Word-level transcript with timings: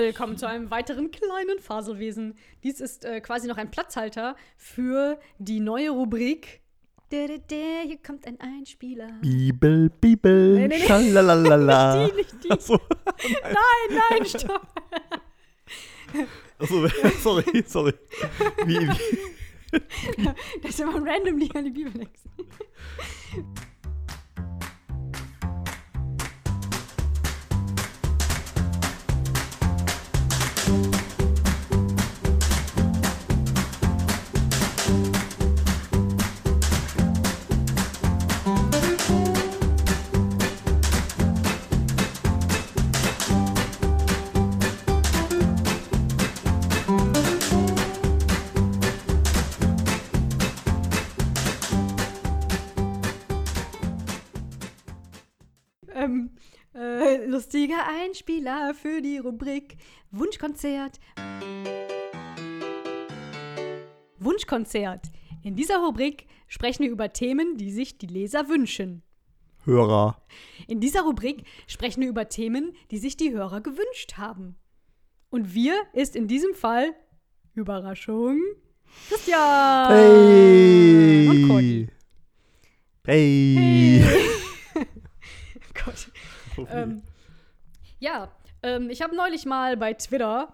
Willkommen 0.00 0.38
zu 0.38 0.48
einem 0.48 0.70
weiteren 0.70 1.10
kleinen 1.10 1.58
Faselwesen. 1.60 2.34
Dies 2.64 2.80
ist 2.80 3.04
äh, 3.04 3.20
quasi 3.20 3.46
noch 3.46 3.58
ein 3.58 3.70
Platzhalter 3.70 4.34
für 4.56 5.20
die 5.38 5.60
neue 5.60 5.90
Rubrik. 5.90 6.62
Dä, 7.12 7.26
dä, 7.26 7.36
dä, 7.38 7.82
Hier 7.86 7.98
kommt 8.02 8.26
ein 8.26 8.40
Einspieler. 8.40 9.10
Bibel, 9.20 9.90
Bibel, 9.90 10.54
Nee, 10.54 10.68
nee, 10.68 10.78
nee. 10.78 10.86
schalalala. 10.86 12.06
Nicht 12.06 12.14
die, 12.14 12.16
nicht 12.16 12.44
die. 12.44 12.50
Achso, 12.50 12.80
Nein, 13.42 14.00
nein, 14.10 14.24
stopp. 14.24 14.66
achso, 16.58 16.88
sorry, 17.22 17.64
sorry. 17.66 17.92
Wie, 18.64 18.78
wie, 18.78 19.80
Das 20.62 20.70
ist 20.70 20.80
immer 20.80 20.94
random, 20.94 21.38
die 21.38 21.54
an 21.54 21.64
die 21.66 21.70
Bibel 21.72 21.92
denkst. 21.92 22.22
Lustiger 57.40 57.88
Einspieler 57.88 58.74
für 58.74 59.00
die 59.00 59.16
Rubrik 59.16 59.78
Wunschkonzert. 60.10 61.00
Wunschkonzert. 64.18 65.06
In 65.42 65.56
dieser 65.56 65.78
Rubrik 65.78 66.26
sprechen 66.48 66.82
wir 66.82 66.90
über 66.90 67.14
Themen, 67.14 67.56
die 67.56 67.72
sich 67.72 67.96
die 67.96 68.08
Leser 68.08 68.50
wünschen. 68.50 69.02
Hörer. 69.64 70.20
In 70.66 70.80
dieser 70.80 71.00
Rubrik 71.00 71.44
sprechen 71.66 72.02
wir 72.02 72.10
über 72.10 72.28
Themen, 72.28 72.74
die 72.90 72.98
sich 72.98 73.16
die 73.16 73.32
Hörer 73.32 73.62
gewünscht 73.62 74.18
haben. 74.18 74.56
Und 75.30 75.54
wir 75.54 75.80
ist 75.94 76.16
in 76.16 76.28
diesem 76.28 76.52
Fall 76.52 76.94
Überraschung 77.54 78.38
Christian. 79.08 79.88
Hey. 79.88 81.26
Und 81.26 81.48
Conny. 81.48 81.88
Hey. 83.06 84.04
Gott. 85.72 86.12
Ähm, 86.70 87.00
ja, 88.00 88.28
ähm, 88.62 88.90
ich 88.90 89.00
habe 89.02 89.14
neulich 89.14 89.46
mal 89.46 89.76
bei 89.76 89.94
Twitter 89.94 90.52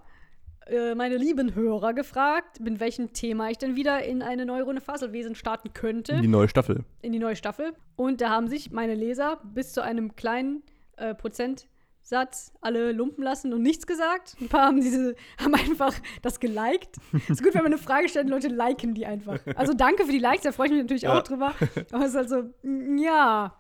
äh, 0.67 0.95
meine 0.95 1.17
lieben 1.17 1.55
Hörer 1.55 1.95
gefragt, 1.95 2.61
mit 2.61 2.81
welchem 2.81 3.13
Thema 3.13 3.51
ich 3.51 3.59
denn 3.59 3.77
wieder 3.77 4.05
in 4.05 4.23
eine 4.23 4.45
neue 4.45 4.65
Runde 4.65 4.81
Faselwesen 4.81 5.35
starten 5.35 5.73
könnte, 5.73 6.21
Die 6.21 6.29
neue 6.29 6.49
Staffel. 6.49 6.85
in 7.03 7.13
die 7.13 7.19
neue 7.21 7.37
Staffel. 7.37 7.73
Und 7.97 8.21
da 8.21 8.31
haben 8.31 8.49
sich 8.49 8.71
meine 8.73 8.95
Leser 8.95 9.41
bis 9.45 9.73
zu 9.73 9.81
einem 9.83 10.17
kleinen 10.17 10.63
äh, 10.97 11.15
Prozentsatz 11.15 12.53
alle 12.61 12.91
lumpen 12.93 13.23
lassen 13.23 13.53
und 13.53 13.63
nichts 13.63 13.87
gesagt. 13.87 14.37
Ein 14.41 14.49
paar 14.49 14.67
haben 14.67 14.81
diese, 14.81 15.15
haben 15.39 15.55
einfach 15.55 15.95
das 16.23 16.41
geliked. 16.41 16.97
ist 17.29 17.43
gut, 17.45 17.55
wenn 17.55 17.63
man 17.63 17.73
eine 17.73 17.79
Frage 17.79 18.09
stellt, 18.09 18.27
und 18.27 18.33
Leute 18.33 18.49
liken 18.49 18.95
die 18.95 19.07
einfach. 19.07 19.39
Also 19.55 19.73
danke 19.73 20.05
für 20.05 20.13
die 20.13 20.19
Likes, 20.19 20.43
da 20.43 20.53
freue 20.53 20.67
ich 20.67 20.73
mich 20.73 20.83
natürlich 20.83 21.03
Ja. 21.03 21.17
auch 21.19 21.23
drüber. 21.23 21.55
Aber 21.93 22.03
es 22.05 22.11
ist 22.11 22.17
halt 22.17 22.29
so, 22.29 22.43
mm, 22.63 22.99
ja, 22.99 23.57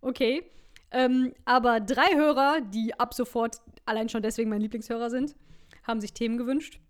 okay. 0.00 0.42
Ähm, 0.90 1.32
aber 1.44 1.80
drei 1.80 2.14
Hörer, 2.14 2.60
die 2.60 2.98
ab 2.98 3.14
sofort 3.14 3.60
allein 3.84 4.08
schon 4.08 4.22
deswegen 4.22 4.50
mein 4.50 4.60
Lieblingshörer 4.60 5.10
sind, 5.10 5.34
haben 5.84 6.00
sich 6.00 6.12
Themen 6.12 6.38
gewünscht. 6.38 6.80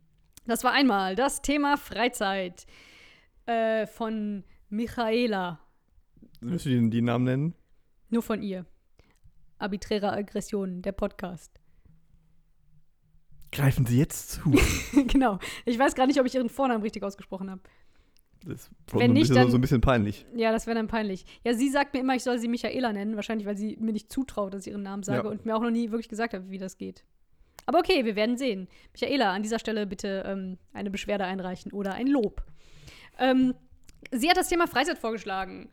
Das 0.47 0.65
war 0.65 0.73
einmal 0.73 1.17
das 1.17 1.43
Thema 1.43 1.77
Freizeit 1.77 2.67
äh, 3.47 3.87
von 3.87 4.45
Michaela. 4.69 5.61
Du 6.41 6.57
die, 6.57 6.91
die 6.91 7.03
Namen 7.03 7.25
nennen? 7.25 7.55
Nur 8.11 8.23
von 8.23 8.43
ihr. 8.43 8.67
Arbiträre 9.59 10.13
Aggressionen, 10.13 10.83
der 10.83 10.93
Podcast. 10.93 11.61
Greifen 13.53 13.87
Sie 13.87 13.99
jetzt 13.99 14.33
zu. 14.33 14.51
genau. 15.07 15.39
Ich 15.65 15.79
weiß 15.79 15.95
gar 15.95 16.07
nicht, 16.07 16.21
ob 16.21 16.27
ich 16.27 16.35
ihren 16.35 16.51
Vornamen 16.51 16.83
richtig 16.83 17.03
ausgesprochen 17.03 17.51
habe. 17.51 17.63
Das 18.47 18.63
ist 18.63 18.71
Wenn 18.93 18.99
so 18.99 19.05
ein 19.05 19.13
nicht, 19.13 19.21
bisschen, 19.23 19.35
dann- 19.37 19.51
so 19.51 19.59
ein 19.59 19.61
bisschen 19.61 19.81
peinlich. 19.81 20.25
Ja, 20.35 20.53
das 20.53 20.67
wäre 20.67 20.77
dann 20.77 20.87
peinlich. 20.89 21.25
Ja, 21.45 21.55
sie 21.55 21.69
sagt 21.69 21.95
mir 21.95 22.01
immer, 22.01 22.15
ich 22.15 22.23
soll 22.23 22.39
sie 22.39 22.49
Michaela 22.49 22.93
nennen. 22.93 23.17
Wahrscheinlich, 23.17 23.47
weil 23.47 23.57
sie 23.57 23.77
mir 23.81 23.93
nicht 23.93 24.11
zutraut, 24.13 24.55
dass 24.55 24.67
ich 24.67 24.73
ihren 24.73 24.83
Namen 24.83 25.03
sage 25.03 25.25
Ja. 25.25 25.31
und 25.31 25.45
mir 25.45 25.57
auch 25.57 25.61
noch 25.63 25.71
nie 25.71 25.91
wirklich 25.91 26.09
gesagt 26.09 26.33
hat, 26.35 26.49
wie 26.49 26.59
das 26.59 26.79
geht. 26.79 27.05
Aber 27.67 27.81
okay, 27.81 28.05
wir 28.05 28.15
werden 28.15 28.37
sehen. 28.37 28.69
Michaela, 28.93 29.33
an 29.33 29.43
dieser 29.43 29.59
Stelle 29.59 29.87
bitte 29.87 30.23
ähm, 30.27 30.59
eine 30.73 30.91
Beschwerde 30.91 31.25
einreichen 31.25 31.73
oder 31.73 31.95
ein 31.95 32.07
Lob. 32.07 32.45
Ähm, 33.19 33.55
sie 34.13 34.31
hat 34.31 34.37
das 34.37 34.49
Thema 34.49 34.69
Freizeit 34.69 34.99
vorgeschlagen. 34.99 35.69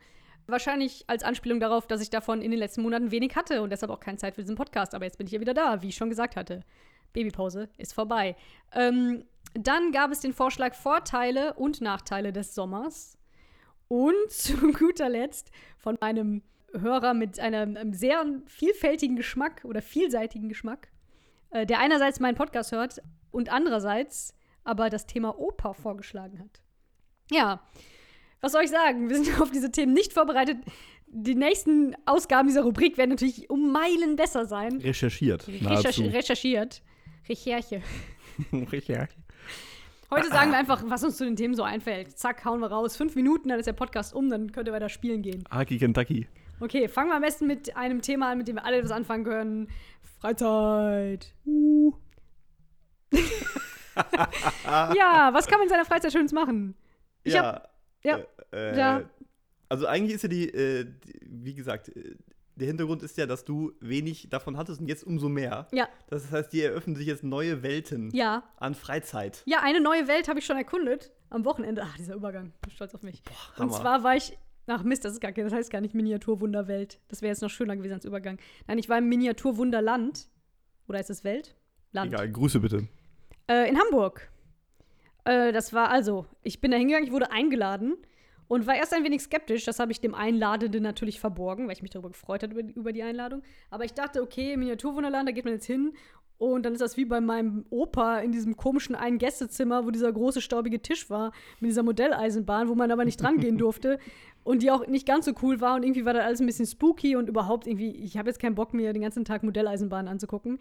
Wahrscheinlich 0.46 1.04
als 1.06 1.22
Anspielung 1.22 1.60
darauf, 1.60 1.86
dass 1.86 2.02
ich 2.02 2.10
davon 2.10 2.42
in 2.42 2.50
den 2.50 2.58
letzten 2.58 2.82
Monaten 2.82 3.10
wenig 3.10 3.36
hatte 3.36 3.62
und 3.62 3.70
deshalb 3.70 3.90
auch 3.92 4.00
keine 4.00 4.18
Zeit 4.18 4.34
für 4.34 4.42
diesen 4.42 4.56
Podcast. 4.56 4.94
Aber 4.94 5.04
jetzt 5.04 5.16
bin 5.18 5.26
ich 5.26 5.32
ja 5.32 5.40
wieder 5.40 5.54
da, 5.54 5.80
wie 5.82 5.88
ich 5.88 5.94
schon 5.96 6.10
gesagt 6.10 6.36
hatte. 6.36 6.60
Babypause 7.12 7.68
ist 7.78 7.94
vorbei. 7.94 8.34
Ähm, 8.74 9.24
dann 9.54 9.92
gab 9.92 10.10
es 10.10 10.20
den 10.20 10.32
Vorschlag 10.32 10.74
Vorteile 10.74 11.54
und 11.54 11.80
Nachteile 11.80 12.32
des 12.32 12.54
Sommers. 12.54 13.16
Und 13.88 14.14
zu 14.30 14.72
guter 14.72 15.08
Letzt 15.08 15.50
von 15.78 16.00
einem 16.00 16.42
Hörer 16.72 17.14
mit 17.14 17.38
einem, 17.38 17.92
sehr 17.92 18.24
vielfältigen 18.46 19.16
Geschmack 19.16 19.64
oder 19.64 19.80
vielseitigen 19.80 20.48
Geschmack, 20.48 20.88
äh, 21.50 21.66
der 21.66 21.78
einerseits 21.78 22.18
meinen 22.18 22.34
Podcast 22.34 22.72
hört 22.72 23.00
und 23.30 23.52
andererseits 23.52 24.34
aber 24.64 24.90
das 24.90 25.06
Thema 25.06 25.38
Oper 25.38 25.74
vorgeschlagen 25.74 26.40
hat. 26.40 26.62
Ja, 27.30 27.60
was 28.40 28.52
soll 28.52 28.64
ich 28.64 28.70
sagen? 28.70 29.08
Wir 29.08 29.22
sind 29.22 29.40
auf 29.40 29.50
diese 29.50 29.70
Themen 29.70 29.92
nicht 29.92 30.12
vorbereitet. 30.12 30.58
Die 31.06 31.34
nächsten 31.34 31.94
Ausgaben 32.06 32.48
dieser 32.48 32.62
Rubrik 32.62 32.98
werden 32.98 33.10
natürlich 33.10 33.48
um 33.50 33.70
Meilen 33.70 34.16
besser 34.16 34.46
sein. 34.46 34.78
Recherchiert. 34.78 35.46
Recherch 35.46 35.62
nahezu. 35.62 36.02
recherchiert. 36.02 36.82
Recherche. 37.28 37.82
Recherche. 38.52 39.23
Heute 40.10 40.28
sagen 40.28 40.50
wir 40.52 40.58
einfach, 40.58 40.82
was 40.86 41.02
uns 41.02 41.16
zu 41.16 41.24
den 41.24 41.34
Themen 41.36 41.54
so 41.54 41.62
einfällt. 41.62 42.16
Zack, 42.18 42.44
hauen 42.44 42.60
wir 42.60 42.68
raus. 42.68 42.96
Fünf 42.96 43.14
Minuten, 43.16 43.48
dann 43.48 43.58
ist 43.58 43.66
der 43.66 43.72
Podcast 43.72 44.14
um, 44.14 44.28
dann 44.30 44.52
könnt 44.52 44.68
ihr 44.68 44.72
weiter 44.74 44.88
spielen 44.88 45.22
gehen. 45.22 45.44
Haki 45.50 45.78
Kentucky. 45.78 46.28
Okay, 46.60 46.86
fangen 46.88 47.08
wir 47.10 47.16
am 47.16 47.22
besten 47.22 47.46
mit 47.46 47.76
einem 47.76 48.00
Thema 48.00 48.30
an, 48.30 48.38
mit 48.38 48.46
dem 48.48 48.56
wir 48.56 48.64
alle 48.64 48.76
etwas 48.78 48.92
anfangen 48.92 49.24
können. 49.24 49.68
Freizeit. 50.20 51.34
ja, 54.64 55.30
was 55.32 55.46
kann 55.46 55.58
man 55.58 55.64
in 55.64 55.68
seiner 55.70 55.84
Freizeit 55.84 56.12
Schönes 56.12 56.32
machen? 56.32 56.74
Ich 57.22 57.36
hab- 57.36 57.70
ja, 58.02 58.20
äh, 58.52 58.78
ja. 58.78 59.02
Also 59.68 59.86
eigentlich 59.86 60.14
ist 60.16 60.22
ja 60.22 60.28
die, 60.28 60.48
äh, 60.50 60.84
die 60.84 61.20
wie 61.22 61.54
gesagt, 61.54 61.88
äh, 61.88 62.14
der 62.56 62.66
Hintergrund 62.66 63.02
ist 63.02 63.16
ja, 63.16 63.26
dass 63.26 63.44
du 63.44 63.72
wenig 63.80 64.28
davon 64.30 64.56
hattest 64.56 64.80
und 64.80 64.88
jetzt 64.88 65.04
umso 65.04 65.28
mehr. 65.28 65.66
Ja, 65.72 65.88
Das 66.08 66.30
heißt, 66.30 66.52
dir 66.52 66.70
eröffnen 66.70 66.96
sich 66.96 67.06
jetzt 67.06 67.24
neue 67.24 67.62
Welten 67.62 68.10
ja. 68.12 68.44
an 68.56 68.74
Freizeit. 68.74 69.42
Ja, 69.46 69.60
eine 69.62 69.80
neue 69.80 70.06
Welt 70.06 70.28
habe 70.28 70.38
ich 70.38 70.46
schon 70.46 70.56
erkundet. 70.56 71.12
Am 71.30 71.44
Wochenende. 71.44 71.82
Ach, 71.84 71.96
dieser 71.96 72.14
Übergang. 72.14 72.52
Ich 72.54 72.60
bin 72.60 72.70
stolz 72.70 72.94
auf 72.94 73.02
mich. 73.02 73.22
Und 73.56 73.64
Hammer. 73.64 73.72
zwar 73.72 74.04
war 74.04 74.16
ich. 74.16 74.38
Ach 74.66 74.82
Mist, 74.82 75.04
das 75.04 75.12
ist 75.12 75.20
gar 75.20 75.32
das 75.32 75.52
heißt 75.52 75.70
gar 75.70 75.82
nicht 75.82 75.94
Miniaturwunderwelt. 75.94 77.00
Das 77.08 77.20
wäre 77.20 77.30
jetzt 77.30 77.42
noch 77.42 77.50
schöner 77.50 77.76
gewesen 77.76 77.94
als 77.94 78.06
Übergang. 78.06 78.38
Nein, 78.66 78.78
ich 78.78 78.88
war 78.88 78.98
im 78.98 79.08
Miniaturwunderland. 79.08 80.28
Oder 80.88 81.00
ist 81.00 81.10
es 81.10 81.22
Welt? 81.24 81.54
Land. 81.92 82.12
Egal, 82.12 82.30
Grüße 82.30 82.60
bitte. 82.60 82.88
Äh, 83.46 83.68
in 83.68 83.78
Hamburg. 83.78 84.30
Äh, 85.24 85.52
das 85.52 85.72
war 85.72 85.90
also, 85.90 86.26
ich 86.42 86.60
bin 86.60 86.70
da 86.70 86.76
hingegangen, 86.78 87.06
ich 87.06 87.12
wurde 87.12 87.30
eingeladen 87.30 87.96
und 88.48 88.66
war 88.66 88.74
erst 88.74 88.92
ein 88.94 89.04
wenig 89.04 89.22
skeptisch. 89.22 89.64
Das 89.64 89.78
habe 89.78 89.92
ich 89.92 90.00
dem 90.00 90.14
Einladenden 90.14 90.82
natürlich 90.82 91.20
verborgen, 91.20 91.66
weil 91.66 91.74
ich 91.74 91.82
mich 91.82 91.90
darüber 91.90 92.10
gefreut 92.10 92.42
hatte 92.42 92.54
über, 92.54 92.92
die 92.92 93.02
Einladung. 93.02 93.42
Aber 93.70 93.84
ich 93.84 93.94
dachte, 93.94 94.22
okay, 94.22 94.56
Miniaturwunderland, 94.56 95.28
da 95.28 95.32
geht 95.32 95.44
man 95.44 95.54
jetzt 95.54 95.66
hin. 95.66 95.92
Und 96.36 96.64
dann 96.64 96.72
ist 96.72 96.82
das 96.82 96.96
wie 96.96 97.04
bei 97.04 97.20
meinem 97.20 97.64
Opa 97.70 98.18
in 98.18 98.32
diesem 98.32 98.56
komischen 98.56 98.96
Ein-Gästezimmer, 98.96 99.86
wo 99.86 99.90
dieser 99.90 100.12
große 100.12 100.40
staubige 100.40 100.82
Tisch 100.82 101.08
war, 101.08 101.32
mit 101.60 101.70
dieser 101.70 101.84
Modelleisenbahn, 101.84 102.68
wo 102.68 102.74
man 102.74 102.90
aber 102.90 103.04
nicht 103.04 103.22
dran 103.22 103.38
gehen 103.38 103.56
durfte. 103.56 103.98
Und 104.42 104.62
die 104.62 104.70
auch 104.70 104.86
nicht 104.86 105.06
ganz 105.06 105.24
so 105.24 105.32
cool 105.42 105.60
war. 105.62 105.76
Und 105.76 105.84
irgendwie 105.84 106.04
war 106.04 106.12
das 106.12 106.24
alles 106.24 106.40
ein 106.40 106.46
bisschen 106.46 106.66
spooky 106.66 107.16
und 107.16 107.30
überhaupt 107.30 107.66
irgendwie, 107.66 107.92
ich 107.92 108.18
habe 108.18 108.28
jetzt 108.28 108.38
keinen 108.38 108.54
Bock, 108.54 108.74
mir 108.74 108.92
den 108.92 109.00
ganzen 109.00 109.24
Tag 109.24 109.42
Modelleisenbahnen 109.42 110.06
anzugucken. 110.06 110.58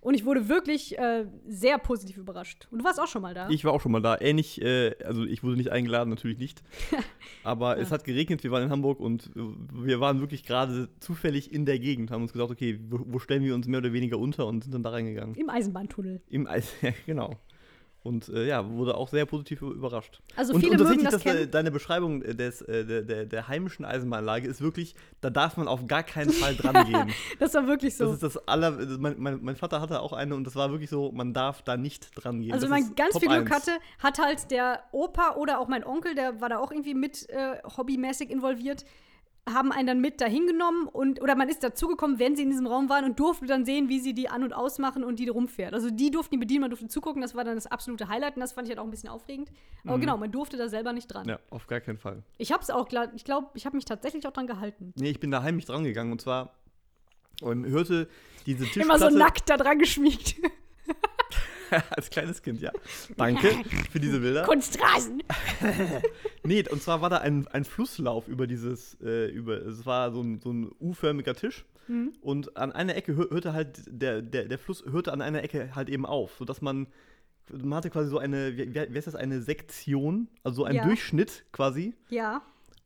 Und 0.00 0.14
ich 0.14 0.24
wurde 0.24 0.48
wirklich 0.48 0.98
äh, 0.98 1.26
sehr 1.46 1.78
positiv 1.78 2.16
überrascht. 2.16 2.68
Und 2.70 2.78
du 2.78 2.84
warst 2.84 2.98
auch 2.98 3.06
schon 3.06 3.20
mal 3.20 3.34
da. 3.34 3.50
Ich 3.50 3.64
war 3.64 3.72
auch 3.72 3.82
schon 3.82 3.92
mal 3.92 4.00
da. 4.00 4.18
Ähnlich, 4.18 4.60
äh, 4.62 4.94
also 5.04 5.24
ich 5.24 5.42
wurde 5.42 5.56
nicht 5.56 5.70
eingeladen, 5.70 6.08
natürlich 6.08 6.38
nicht. 6.38 6.62
Aber 7.44 7.78
es 7.78 7.90
hat 7.90 8.04
geregnet, 8.04 8.42
wir 8.42 8.50
waren 8.50 8.62
in 8.62 8.70
Hamburg 8.70 8.98
und 8.98 9.30
wir 9.34 10.00
waren 10.00 10.20
wirklich 10.20 10.44
gerade 10.44 10.88
zufällig 11.00 11.52
in 11.52 11.66
der 11.66 11.78
Gegend, 11.78 12.10
haben 12.10 12.22
uns 12.22 12.32
gesagt, 12.32 12.50
okay, 12.50 12.80
wo, 12.88 13.00
wo 13.06 13.18
stellen 13.18 13.44
wir 13.44 13.54
uns 13.54 13.66
mehr 13.66 13.78
oder 13.78 13.92
weniger 13.92 14.18
unter 14.18 14.46
und 14.46 14.64
sind 14.64 14.72
dann 14.74 14.82
da 14.82 14.90
reingegangen. 14.90 15.34
Im 15.34 15.50
Eisenbahntunnel. 15.50 16.22
Im 16.30 16.46
Eis, 16.46 16.72
ja, 16.82 16.92
genau. 17.04 17.36
Und 18.02 18.30
äh, 18.30 18.46
ja, 18.46 18.66
wurde 18.66 18.94
auch 18.96 19.08
sehr 19.08 19.26
positiv 19.26 19.60
überrascht. 19.60 20.20
Also 20.34 20.54
und, 20.54 20.60
viele 20.60 20.72
und 20.72 20.78
mögen 20.78 21.02
tatsächlich, 21.02 21.24
das 21.24 21.32
äh, 21.32 21.38
kennen. 21.38 21.50
deine 21.50 21.70
Beschreibung 21.70 22.20
des, 22.20 22.62
äh, 22.62 22.86
der, 22.86 23.02
der, 23.02 23.26
der 23.26 23.48
heimischen 23.48 23.84
Eisenbahnanlage 23.84 24.48
ist 24.48 24.62
wirklich, 24.62 24.94
da 25.20 25.28
darf 25.28 25.58
man 25.58 25.68
auf 25.68 25.86
gar 25.86 26.02
keinen 26.02 26.30
Fall 26.30 26.54
dran 26.56 26.86
gehen. 26.86 27.12
Das 27.38 27.54
war 27.54 27.66
wirklich 27.66 27.96
so. 27.96 28.04
Das 28.06 28.14
ist 28.14 28.22
das 28.22 28.48
aller. 28.48 28.72
Mein, 28.98 29.16
mein, 29.18 29.38
mein 29.42 29.56
Vater 29.56 29.80
hatte 29.80 30.00
auch 30.00 30.12
eine 30.12 30.34
und 30.34 30.44
das 30.44 30.56
war 30.56 30.70
wirklich 30.70 30.90
so, 30.90 31.12
man 31.12 31.34
darf 31.34 31.62
da 31.62 31.76
nicht 31.76 32.10
dran 32.14 32.40
gehen. 32.40 32.52
Also 32.52 32.66
das 32.66 32.70
man 32.70 32.82
ist 32.82 32.96
ganz 32.96 33.12
Top 33.12 33.22
viel 33.22 33.30
Glück 33.30 33.50
1. 33.50 33.50
hatte, 33.50 33.72
hat 33.98 34.18
halt 34.18 34.50
der 34.50 34.82
Opa 34.92 35.34
oder 35.36 35.58
auch 35.58 35.68
mein 35.68 35.84
Onkel, 35.84 36.14
der 36.14 36.40
war 36.40 36.48
da 36.48 36.58
auch 36.58 36.70
irgendwie 36.70 36.94
mit 36.94 37.28
äh, 37.30 37.56
hobbymäßig 37.76 38.30
involviert, 38.30 38.84
haben 39.48 39.72
einen 39.72 39.86
dann 39.86 40.00
mit 40.00 40.20
dahin 40.20 40.46
genommen 40.46 40.86
und 40.86 41.20
oder 41.22 41.34
man 41.34 41.48
ist 41.48 41.62
dazugekommen, 41.62 42.18
wenn 42.18 42.36
sie 42.36 42.42
in 42.42 42.50
diesem 42.50 42.66
Raum 42.66 42.88
waren 42.88 43.04
und 43.04 43.18
durfte 43.18 43.46
dann 43.46 43.64
sehen, 43.64 43.88
wie 43.88 43.98
sie 43.98 44.14
die 44.14 44.28
an- 44.28 44.42
und 44.44 44.52
ausmachen 44.52 45.02
und 45.02 45.18
die 45.18 45.28
rumfährt. 45.28 45.74
Also 45.74 45.90
die 45.90 46.10
durften 46.10 46.34
die 46.34 46.38
bedienen, 46.38 46.62
man 46.62 46.70
durfte 46.70 46.88
zugucken, 46.88 47.22
das 47.22 47.34
war 47.34 47.44
dann 47.44 47.54
das 47.54 47.66
absolute 47.66 48.08
Highlight 48.08 48.36
und 48.36 48.40
das 48.40 48.52
fand 48.52 48.68
ich 48.68 48.70
halt 48.70 48.78
auch 48.78 48.84
ein 48.84 48.90
bisschen 48.90 49.08
aufregend. 49.08 49.50
Aber 49.84 49.98
genau, 49.98 50.16
man 50.16 50.30
durfte 50.30 50.56
da 50.56 50.68
selber 50.68 50.92
nicht 50.92 51.06
dran. 51.06 51.24
Mhm. 51.24 51.30
Ja, 51.30 51.38
auf 51.50 51.66
gar 51.66 51.80
keinen 51.80 51.98
Fall. 51.98 52.22
Ich 52.38 52.52
hab's 52.52 52.70
auch, 52.70 52.88
ich 53.14 53.24
glaube, 53.24 53.48
ich 53.54 53.66
habe 53.66 53.76
mich 53.76 53.84
tatsächlich 53.86 54.26
auch 54.26 54.32
dran 54.32 54.46
gehalten. 54.46 54.92
Nee, 54.96 55.10
ich 55.10 55.20
bin 55.20 55.30
da 55.30 55.42
heimlich 55.42 55.64
dran 55.64 55.84
gegangen 55.84 56.12
und 56.12 56.20
zwar 56.20 56.54
und 57.40 57.66
hörte 57.66 58.08
diese 58.46 58.64
Tischplatte. 58.64 58.88
Immer 58.88 59.10
so 59.10 59.16
nackt 59.16 59.48
da 59.48 59.56
dran 59.56 59.78
geschmiegt. 59.78 60.36
als 61.90 62.10
kleines 62.10 62.42
Kind, 62.42 62.60
ja. 62.60 62.70
Danke 63.16 63.48
für 63.90 64.00
diese 64.00 64.20
Bilder. 64.20 64.44
Kunstrasen. 64.44 65.22
Nee, 66.42 66.64
und 66.70 66.82
zwar 66.82 67.00
war 67.02 67.10
da 67.10 67.18
ein, 67.18 67.46
ein 67.48 67.64
Flusslauf 67.64 68.26
über 68.28 68.46
dieses, 68.46 68.96
äh, 69.02 69.26
über, 69.28 69.58
es 69.66 69.84
war 69.86 70.10
so 70.10 70.22
ein, 70.22 70.40
so 70.40 70.50
ein 70.52 70.70
U-förmiger 70.80 71.34
Tisch. 71.34 71.64
Mhm. 71.86 72.12
Und 72.22 72.56
an 72.56 72.72
einer 72.72 72.96
Ecke 72.96 73.14
hör- 73.14 73.30
hörte 73.30 73.52
halt, 73.52 73.82
der, 73.86 74.22
der, 74.22 74.46
der 74.46 74.58
Fluss 74.58 74.84
hörte 74.90 75.12
an 75.12 75.20
einer 75.20 75.42
Ecke 75.42 75.74
halt 75.74 75.88
eben 75.90 76.06
auf, 76.06 76.36
sodass 76.38 76.62
man, 76.62 76.86
man 77.52 77.74
hatte 77.74 77.90
quasi 77.90 78.08
so 78.08 78.18
eine, 78.18 78.56
wie, 78.56 78.74
wie 78.74 78.96
heißt 78.96 79.06
das, 79.06 79.14
eine 79.14 79.42
Sektion, 79.42 80.28
also 80.42 80.62
so 80.62 80.64
ein 80.64 80.76
Ja. 80.76 80.84
Durchschnitt 80.86 81.44
quasi. 81.52 81.94
Ja. 82.08 82.42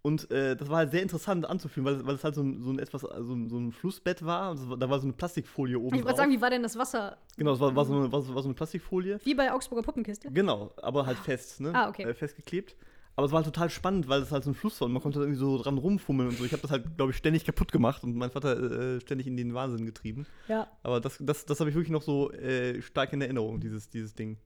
Und 0.07 0.31
äh, 0.31 0.55
das 0.55 0.69
war 0.69 0.77
halt 0.77 0.91
sehr 0.91 1.01
interessant 1.01 1.47
anzufühlen, 1.49 1.87
weil, 1.87 2.07
weil 2.07 2.15
es 2.17 2.25
halt 2.25 2.35
so 2.35 2.43
ein, 2.43 2.61
so 2.61 2.71
ein 2.71 2.79
etwas, 2.79 3.01
so 3.01 3.09
ein, 3.35 3.49
so 3.49 3.57
ein 3.59 3.73
Flussbett 3.73 4.23
war. 4.23 4.55
War- 4.69 4.77
da 4.77 4.91
war 4.91 4.99
so 4.99 5.07
eine 5.07 5.15
Plastikfolie 5.15 5.79
oben 5.79 5.97
Ich 5.97 6.05
wollte 6.05 6.19
sagen, 6.19 6.31
wie 6.31 6.43
war 6.43 6.51
denn 6.51 6.63
das 6.63 6.77
Wasser? 6.77 7.17
genau, 7.39 7.55
es 7.55 7.61
war, 7.61 7.75
war, 7.75 7.87
so 7.87 7.95
eine, 7.95 8.13
war, 8.13 8.21
so- 8.21 8.35
eine 8.45 8.53
Plastikfolie. 8.53 9.19
Wie 9.25 9.35
bei 9.35 9.51
Augsburger 9.51 9.83
Puppenkiste? 9.83 10.31
Genau, 10.31 10.75
aber 10.83 11.07
halt 11.07 11.17
fest, 11.21 11.63
ne? 11.63 11.71
Ah, 11.75 11.89
okay. 11.89 12.03
Äh, 12.03 12.13
festgeklebt. 12.13 12.77
Aber 13.17 13.25
es 13.27 13.33
war 13.33 13.39
halt 13.39 13.47
total 13.47 13.71
spannend, 13.71 14.07
weil 14.09 14.21
es 14.21 14.31
halt 14.31 14.45
so 14.45 14.51
ein 14.51 14.55
Fluss 14.55 14.79
war 14.81 14.87
und 14.87 14.93
man 14.93 15.01
konnte 15.01 15.21
da 15.21 15.25
irgendwie 15.25 15.39
so 15.41 15.57
dran 15.63 15.79
rumfummeln 15.79 16.29
und 16.29 16.37
so. 16.37 16.45
Ich 16.45 16.53
habe 16.53 16.61
das 16.61 16.71
halt, 16.71 16.97
glaube 16.99 17.13
ich, 17.13 17.17
ständig 17.17 17.47
kaputt 17.47 17.73
gemacht 17.73 18.05
und 18.05 18.15
mein 18.15 18.31
Vater 18.31 18.97
äh, 18.97 19.01
ständig 19.01 19.27
in 19.27 19.39
den 19.39 19.55
Wahnsinn 19.55 19.87
getrieben. 19.87 20.27
Ja. 20.49 20.67
Aber 20.83 21.01
das, 21.01 21.17
das, 21.21 21.47
das 21.47 21.61
habe 21.61 21.71
ich 21.71 21.77
wirklich 21.77 21.93
noch 21.93 22.03
so 22.03 22.31
äh, 22.33 22.83
stark 22.83 23.15
in 23.15 23.23
Erinnerung, 23.23 23.59
dieses, 23.61 23.89
dieses 23.89 24.15
Ding. 24.15 24.37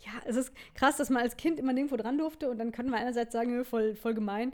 Ja, 0.00 0.10
es 0.26 0.36
ist 0.36 0.52
krass, 0.74 0.96
dass 0.98 1.08
man 1.10 1.22
als 1.22 1.36
Kind 1.38 1.60
immer 1.60 1.72
nirgendwo 1.72 1.96
dran 1.96 2.18
durfte 2.18 2.50
und 2.50 2.58
dann 2.58 2.72
kann 2.72 2.86
man 2.90 3.00
einerseits 3.00 3.32
sagen, 3.32 3.64
voll, 3.64 3.94
voll 3.94 4.12
gemein. 4.14 4.52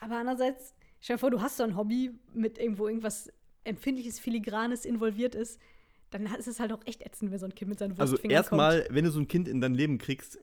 Aber 0.00 0.16
andererseits, 0.16 0.74
stell 1.00 1.16
dir 1.16 1.20
vor, 1.20 1.30
du 1.30 1.40
hast 1.40 1.56
so 1.56 1.62
ein 1.64 1.76
Hobby 1.76 2.10
mit 2.34 2.58
irgendwo 2.58 2.86
irgendwas 2.88 3.30
Empfindliches, 3.64 4.18
Filigranes 4.18 4.84
involviert 4.84 5.34
ist, 5.34 5.60
dann 6.10 6.26
ist 6.26 6.46
es 6.46 6.60
halt 6.60 6.72
auch 6.72 6.80
echt 6.86 7.02
ätzend, 7.04 7.32
wenn 7.32 7.38
so 7.38 7.46
ein 7.46 7.54
Kind 7.54 7.68
mit 7.70 7.78
seinen 7.78 7.98
Also 7.98 8.12
Wurstfingern 8.12 8.34
erstmal, 8.36 8.86
wenn 8.90 9.04
du 9.04 9.10
so 9.10 9.18
ein 9.20 9.26
Kind 9.28 9.48
in 9.48 9.60
dein 9.60 9.74
Leben 9.74 9.98
kriegst, 9.98 10.38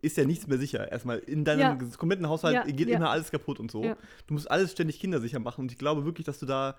ist 0.00 0.16
ja 0.16 0.24
nichts 0.24 0.46
mehr 0.46 0.58
sicher. 0.58 0.90
Erstmal 0.90 1.18
in 1.18 1.44
deinem 1.44 1.60
Ja. 1.60 1.78
kompletten 1.96 2.28
Haushalt 2.28 2.54
Ja, 2.54 2.64
geht 2.64 2.88
ja. 2.88 2.96
immer 2.96 3.10
alles 3.10 3.30
kaputt 3.30 3.60
und 3.60 3.70
so. 3.70 3.82
Du 4.26 4.34
musst 4.34 4.50
alles 4.50 4.72
ständig 4.72 4.98
kindersicher 5.00 5.38
machen 5.38 5.62
und 5.62 5.72
ich 5.72 5.78
glaube 5.78 6.04
wirklich, 6.04 6.24
dass 6.26 6.38
du 6.38 6.46
da 6.46 6.76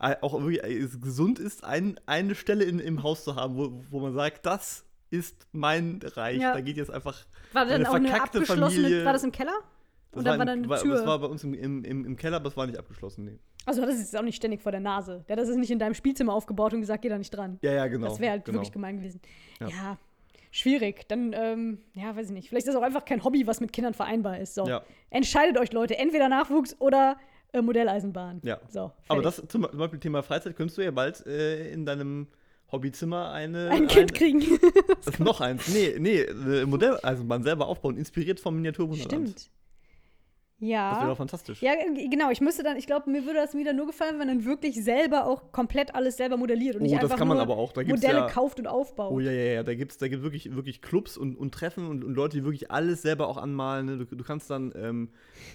äh, 0.00 0.16
auch 0.20 0.40
wirklich 0.40 0.62
äh, 0.62 0.78
es 0.78 1.00
gesund 1.00 1.38
ist, 1.38 1.64
ein, 1.64 1.98
eine 2.06 2.34
Stelle 2.34 2.64
in, 2.64 2.78
im 2.78 3.02
Haus 3.02 3.24
zu 3.24 3.36
haben, 3.36 3.56
wo, 3.56 3.84
wo 3.90 4.00
man 4.00 4.14
sagt, 4.14 4.46
das 4.46 4.84
ist 5.10 5.46
mein 5.52 6.00
Reich. 6.02 6.40
Da 6.40 6.60
geht 6.60 6.76
jetzt 6.76 6.90
einfach 6.90 7.26
War 7.52 7.62
eine 7.62 7.74
eine 7.74 7.84
verkackte 7.84 8.38
abgeschlossene, 8.40 8.82
Familie. 8.82 9.04
war 9.04 9.12
das 9.12 9.24
im 9.24 9.32
Keller? 9.32 9.52
Das 10.12 10.18
Und 10.18 10.24
dann 10.26 10.38
war 10.38 10.42
in- 10.42 10.46
da 10.46 10.52
eine 10.52 10.68
war, 10.68 10.78
Tür. 10.80 10.94
Das 10.96 11.06
war 11.06 11.18
bei 11.18 11.26
uns 11.26 11.42
im, 11.42 11.54
im, 11.54 11.84
im, 11.84 12.04
im 12.04 12.16
Keller, 12.16 12.36
aber 12.36 12.48
es 12.48 12.56
war 12.56 12.66
nicht 12.66 12.78
abgeschlossen. 12.78 13.24
Nee. 13.24 13.38
Also 13.64 13.80
das 13.80 13.94
ist 13.94 14.00
jetzt 14.12 14.16
auch 14.16 14.22
nicht 14.22 14.36
ständig 14.36 14.60
vor 14.60 14.70
der 14.72 14.80
Nase. 14.80 15.24
Der 15.28 15.36
hat 15.36 15.42
das 15.42 15.48
ist 15.48 15.56
nicht 15.56 15.70
in 15.70 15.78
deinem 15.78 15.94
Spielzimmer 15.94 16.34
aufgebaut 16.34 16.74
und 16.74 16.80
gesagt, 16.80 17.02
geh 17.02 17.08
da 17.08 17.18
nicht 17.18 17.30
dran. 17.30 17.58
Ja, 17.62 17.72
ja, 17.72 17.86
genau. 17.86 18.08
das 18.08 18.20
wäre 18.20 18.32
halt 18.32 18.44
genau. 18.44 18.58
wirklich 18.58 18.72
gemein 18.72 18.98
gewesen. 18.98 19.20
Ja. 19.60 19.68
Ja. 19.68 19.98
schwierig. 20.50 21.08
Dann, 21.08 21.32
ähm, 21.34 21.78
ja, 21.94 22.14
weiß 22.14 22.26
ich 22.26 22.32
nicht. 22.32 22.48
Vielleicht 22.48 22.66
ist 22.66 22.74
das 22.74 22.80
auch 22.80 22.84
einfach 22.84 23.04
kein 23.04 23.24
Hobby, 23.24 23.46
was 23.46 23.60
mit 23.60 23.72
Kindern 23.72 23.94
vereinbar 23.94 24.38
ist. 24.38 24.54
So. 24.54 24.66
Ja. 24.66 24.82
Entscheidet 25.10 25.58
euch, 25.58 25.72
Leute. 25.72 25.96
Entweder 25.98 26.28
Nachwuchs 26.28 26.76
oder 26.78 27.16
äh, 27.52 27.62
Modelleisenbahn. 27.62 28.40
Ja. 28.44 28.58
So, 28.68 28.92
Aber 29.08 29.22
das 29.22 29.42
zum 29.48 29.62
Beispiel 29.62 29.98
Thema 30.00 30.22
Freizeit 30.22 30.56
könntest 30.56 30.76
du 30.78 30.82
ja 30.82 30.90
bald 30.90 31.24
äh, 31.26 31.70
in 31.72 31.86
deinem 31.86 32.26
Hobbyzimmer 32.70 33.30
eine. 33.32 33.68
ein 33.72 33.86
Kind 33.86 34.10
ein- 34.12 34.16
kriegen. 34.16 34.42
Noch 35.18 35.40
eins. 35.40 35.68
Nee, 35.68 35.94
nee, 35.98 36.26
eine 36.28 36.66
Modelleisenbahn 36.66 37.42
selber 37.42 37.66
aufbauen, 37.66 37.96
inspiriert 37.96 38.40
vom 38.40 38.56
Miniaturwunderland. 38.56 39.30
Stimmt. 39.30 39.50
Das 40.62 40.68
wäre 40.70 40.78
Ja. 41.02 41.06
doch 41.08 41.16
fantastisch. 41.16 41.60
Ja, 41.60 41.72
genau. 42.08 42.30
Ich 42.30 42.40
müsste 42.40 42.62
dann, 42.62 42.76
ich 42.76 42.86
glaube, 42.86 43.10
mir 43.10 43.24
würde 43.26 43.40
das 43.40 43.52
wieder 43.56 43.72
nur 43.72 43.86
gefallen, 43.88 44.12
wenn 44.12 44.18
man 44.18 44.28
dann 44.28 44.44
wirklich 44.44 44.76
selber 44.82 45.26
auch 45.26 45.50
komplett 45.50 45.94
alles 45.96 46.16
selber 46.16 46.36
modelliert 46.36 46.76
und 46.76 46.82
Oh, 46.82 46.84
nicht 46.84 46.94
das 46.94 47.02
einfach 47.04 47.16
kann 47.18 47.26
man 47.26 47.36
nur 47.38 47.42
aber 47.42 47.56
auch. 47.56 47.72
Da 47.72 47.82
gibt's 47.82 48.00
Modelle 48.00 48.20
ja- 48.20 48.28
kauft 48.28 48.60
und 48.60 48.68
aufbaut. 48.68 49.10
Oh 49.12 49.18
ja, 49.18 49.32
ja, 49.32 49.52
ja, 49.54 49.62
da 49.64 49.74
gibt 49.74 49.90
es 49.90 49.98
da 49.98 50.06
gibt's 50.06 50.22
wirklich, 50.22 50.54
wirklich 50.54 50.80
Clubs 50.80 51.16
und, 51.18 51.36
und 51.36 51.52
Treffen 51.52 51.88
und, 51.88 52.04
und 52.04 52.14
Leute, 52.14 52.36
die 52.36 52.44
wirklich 52.44 52.70
alles 52.70 53.02
selber 53.02 53.26
auch 53.26 53.38
anmalen. 53.38 53.86
Ne? 53.86 53.96
Du, 53.98 54.04
du 54.16 54.22
kannst 54.22 54.50
dann 54.50 54.72
ähm, 54.76 55.08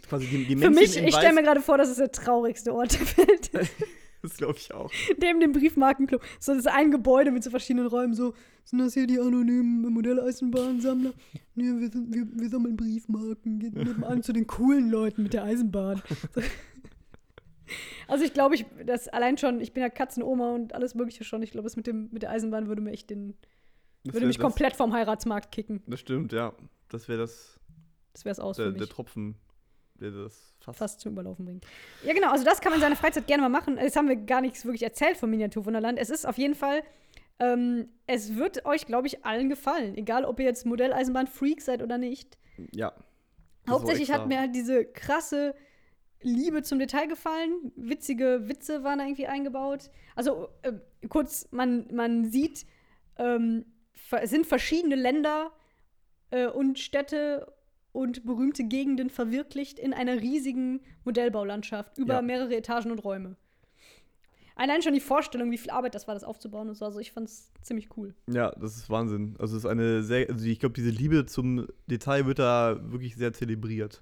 quasi 0.09 0.25
die, 0.27 0.44
die 0.45 0.57
Für 0.57 0.69
Männchen 0.69 1.04
mich, 1.06 1.13
ich 1.13 1.15
stelle 1.15 1.33
mir 1.33 1.44
gerade 1.44 1.62
vor, 1.62 1.77
das 1.77 1.89
ist 1.89 2.00
der 2.00 2.12
traurigste 2.12 2.74
Ort 2.75 2.94
der 3.00 3.27
Welt. 3.27 3.50
Das 4.24 4.36
glaube 4.38 4.56
ich 4.58 4.74
auch. 4.74 4.92
Neben 5.22 5.40
dem 5.40 5.52
Briefmarkenclub. 5.52 6.22
So, 6.40 6.54
das 6.54 6.66
ist 6.66 6.68
ein 6.68 6.92
Gebäude 6.92 7.31
mit 7.31 7.44
so 7.44 7.50
verschiedenen 7.50 7.88
Räumen. 7.88 8.14
So, 8.14 8.34
sind 8.64 8.80
das 8.80 8.94
hier 8.94 9.08
die 9.08 9.19
anonymen 9.19 9.94
Modelleisenbahnsammler? 9.94 11.14
Nee, 11.56 11.64
wir, 11.64 11.92
sind, 11.92 12.14
wir, 12.14 12.28
wir 12.34 12.50
sammeln 12.50 12.75
Briefmarken. 12.75 13.60
Geht 13.60 13.75
nebenan 13.75 14.24
zu 14.24 14.34
den 14.34 14.48
coolen 14.48 14.90
Leuten 14.90 15.24
mit 15.24 15.34
der 15.34 15.44
Eisenbahn. 15.44 16.02
So. 16.34 16.42
Also 18.08 18.24
ich 18.24 18.34
glaube, 18.34 18.56
ich, 18.56 18.66
das 18.86 19.10
allein 19.10 19.38
schon, 19.38 19.60
ich 19.60 19.74
bin 19.74 19.81
ja 19.81 19.90
Katzenoma 19.90 20.52
und 20.54 20.74
alles 20.74 20.96
Mögliche 20.96 21.25
schon. 21.25 21.44
Ich 21.44 21.52
glaube, 21.52 21.66
das 21.66 21.75
mit, 21.75 21.88
dem, 21.88 22.10
mit 22.12 22.24
der 22.24 22.31
Eisenbahn 22.31 22.68
würde 22.68 22.81
mir 22.81 22.92
echt 22.92 23.10
den, 23.10 23.36
Das 24.06 24.13
würde 24.13 24.28
mich 24.28 24.38
das, 24.38 24.44
komplett 24.44 24.75
vom 24.75 24.94
Heiratsmarkt 24.94 25.52
kicken. 25.52 25.84
Das 25.88 26.00
stimmt, 26.00 26.31
ja. 26.31 26.54
Das 26.88 27.10
wäre 27.10 27.20
das, 27.20 27.60
Das 28.13 28.24
wäre 28.24 28.31
es 28.31 28.40
aus 28.40 28.56
der, 28.56 28.72
der. 28.72 28.88
Tropfen, 28.88 29.36
der 30.00 30.12
das 30.12 30.56
fast. 30.60 30.80
fast 30.80 31.00
zum 31.02 31.14
Überlaufen 31.14 31.46
bringt. 31.46 31.66
Ja, 32.04 32.14
genau, 32.14 32.32
also 32.32 32.44
das 32.44 32.62
kann 32.62 32.72
man 32.72 32.78
in 32.80 32.82
seiner 32.82 32.96
Freizeit 32.96 33.28
gerne 33.28 33.44
mal 33.44 33.50
machen. 33.50 33.78
Das 33.78 33.96
haben 33.96 34.08
wir 34.08 34.16
gar 34.16 34.42
nichts 34.42 34.66
wirklich 34.66 34.84
erzählt 34.84 35.18
vom 35.18 35.30
Miniaturwunderland. 35.30 36.00
Es 36.00 36.10
ist 36.10 36.26
auf 36.26 36.38
jeden 36.38 36.56
Fall, 36.56 36.84
ähm, 37.40 37.90
es 38.08 38.36
wird 38.36 38.66
euch, 38.66 38.86
glaube 38.86 39.08
ich, 39.08 39.26
allen 39.26 39.50
gefallen. 39.50 39.96
Egal, 39.98 40.26
ob 40.26 40.40
ihr 40.40 40.46
jetzt 40.46 40.66
Modelleisenbahn-Freak 40.66 41.62
seid 41.62 41.82
oder 41.82 41.98
nicht. 41.98 42.38
Ja. 42.72 42.94
Hauptsächlich 43.70 44.12
hat 44.12 44.28
mir 44.28 44.40
halt 44.40 44.56
diese 44.56 44.86
krasse 44.86 45.54
Liebe 46.22 46.64
zum 46.64 46.80
Detail 46.80 47.08
gefallen. 47.08 47.72
Witzige 47.76 48.48
Witze 48.48 48.84
waren 48.84 49.00
da 49.00 49.06
irgendwie 49.06 49.28
eingebaut. 49.28 49.92
Also 50.16 50.50
äh, 50.64 50.74
kurz, 51.10 51.48
man, 51.52 51.88
man 51.94 52.26
sieht, 52.26 52.66
ähm, 53.18 53.66
es 54.12 54.30
sind 54.30 54.46
verschiedene 54.46 54.96
Länder 54.96 55.51
äh, 56.32 56.48
und 56.48 56.80
Städte 56.80 57.54
und 57.98 58.25
berühmte 58.25 58.63
Gegenden 58.63 59.10
verwirklicht 59.10 59.80
in 59.80 59.92
einer 59.92 60.22
riesigen 60.22 60.82
Modellbaulandschaft 61.04 61.98
über 61.98 62.16
Ja. 62.16 62.22
mehrere 62.22 62.56
Etagen 62.56 62.92
und 62.92 63.00
Räume. 63.00 63.36
Allein 64.56 64.82
schon 64.82 64.94
die 64.94 65.00
Vorstellung, 65.00 65.51
wie 65.51 65.58
viel 65.58 65.72
Arbeit 65.72 65.94
das 65.96 66.08
war, 66.08 66.13
das 66.16 66.24
aufzubauen 66.24 66.68
und 66.70 66.75
so. 66.75 66.86
Also 66.86 67.00
ich 67.00 67.12
fand 67.12 67.27
es 67.27 67.51
ziemlich 67.62 67.89
cool. 67.98 68.13
Ja, 68.27 68.51
das 68.60 68.75
ist 68.75 68.89
Wahnsinn. 68.89 69.36
Also 69.39 69.56
es 69.58 69.63
ist 69.63 69.70
eine 69.70 70.01
sehr, 70.04 70.30
also 70.30 70.46
ich 70.46 70.60
glaube, 70.60 70.74
diese 70.74 70.89
Liebe 70.89 71.25
zum 71.25 71.68
Detail 71.88 72.25
wird 72.25 72.39
da 72.39 72.80
wirklich 72.92 73.16
sehr 73.16 73.34
zelebriert. 73.34 74.01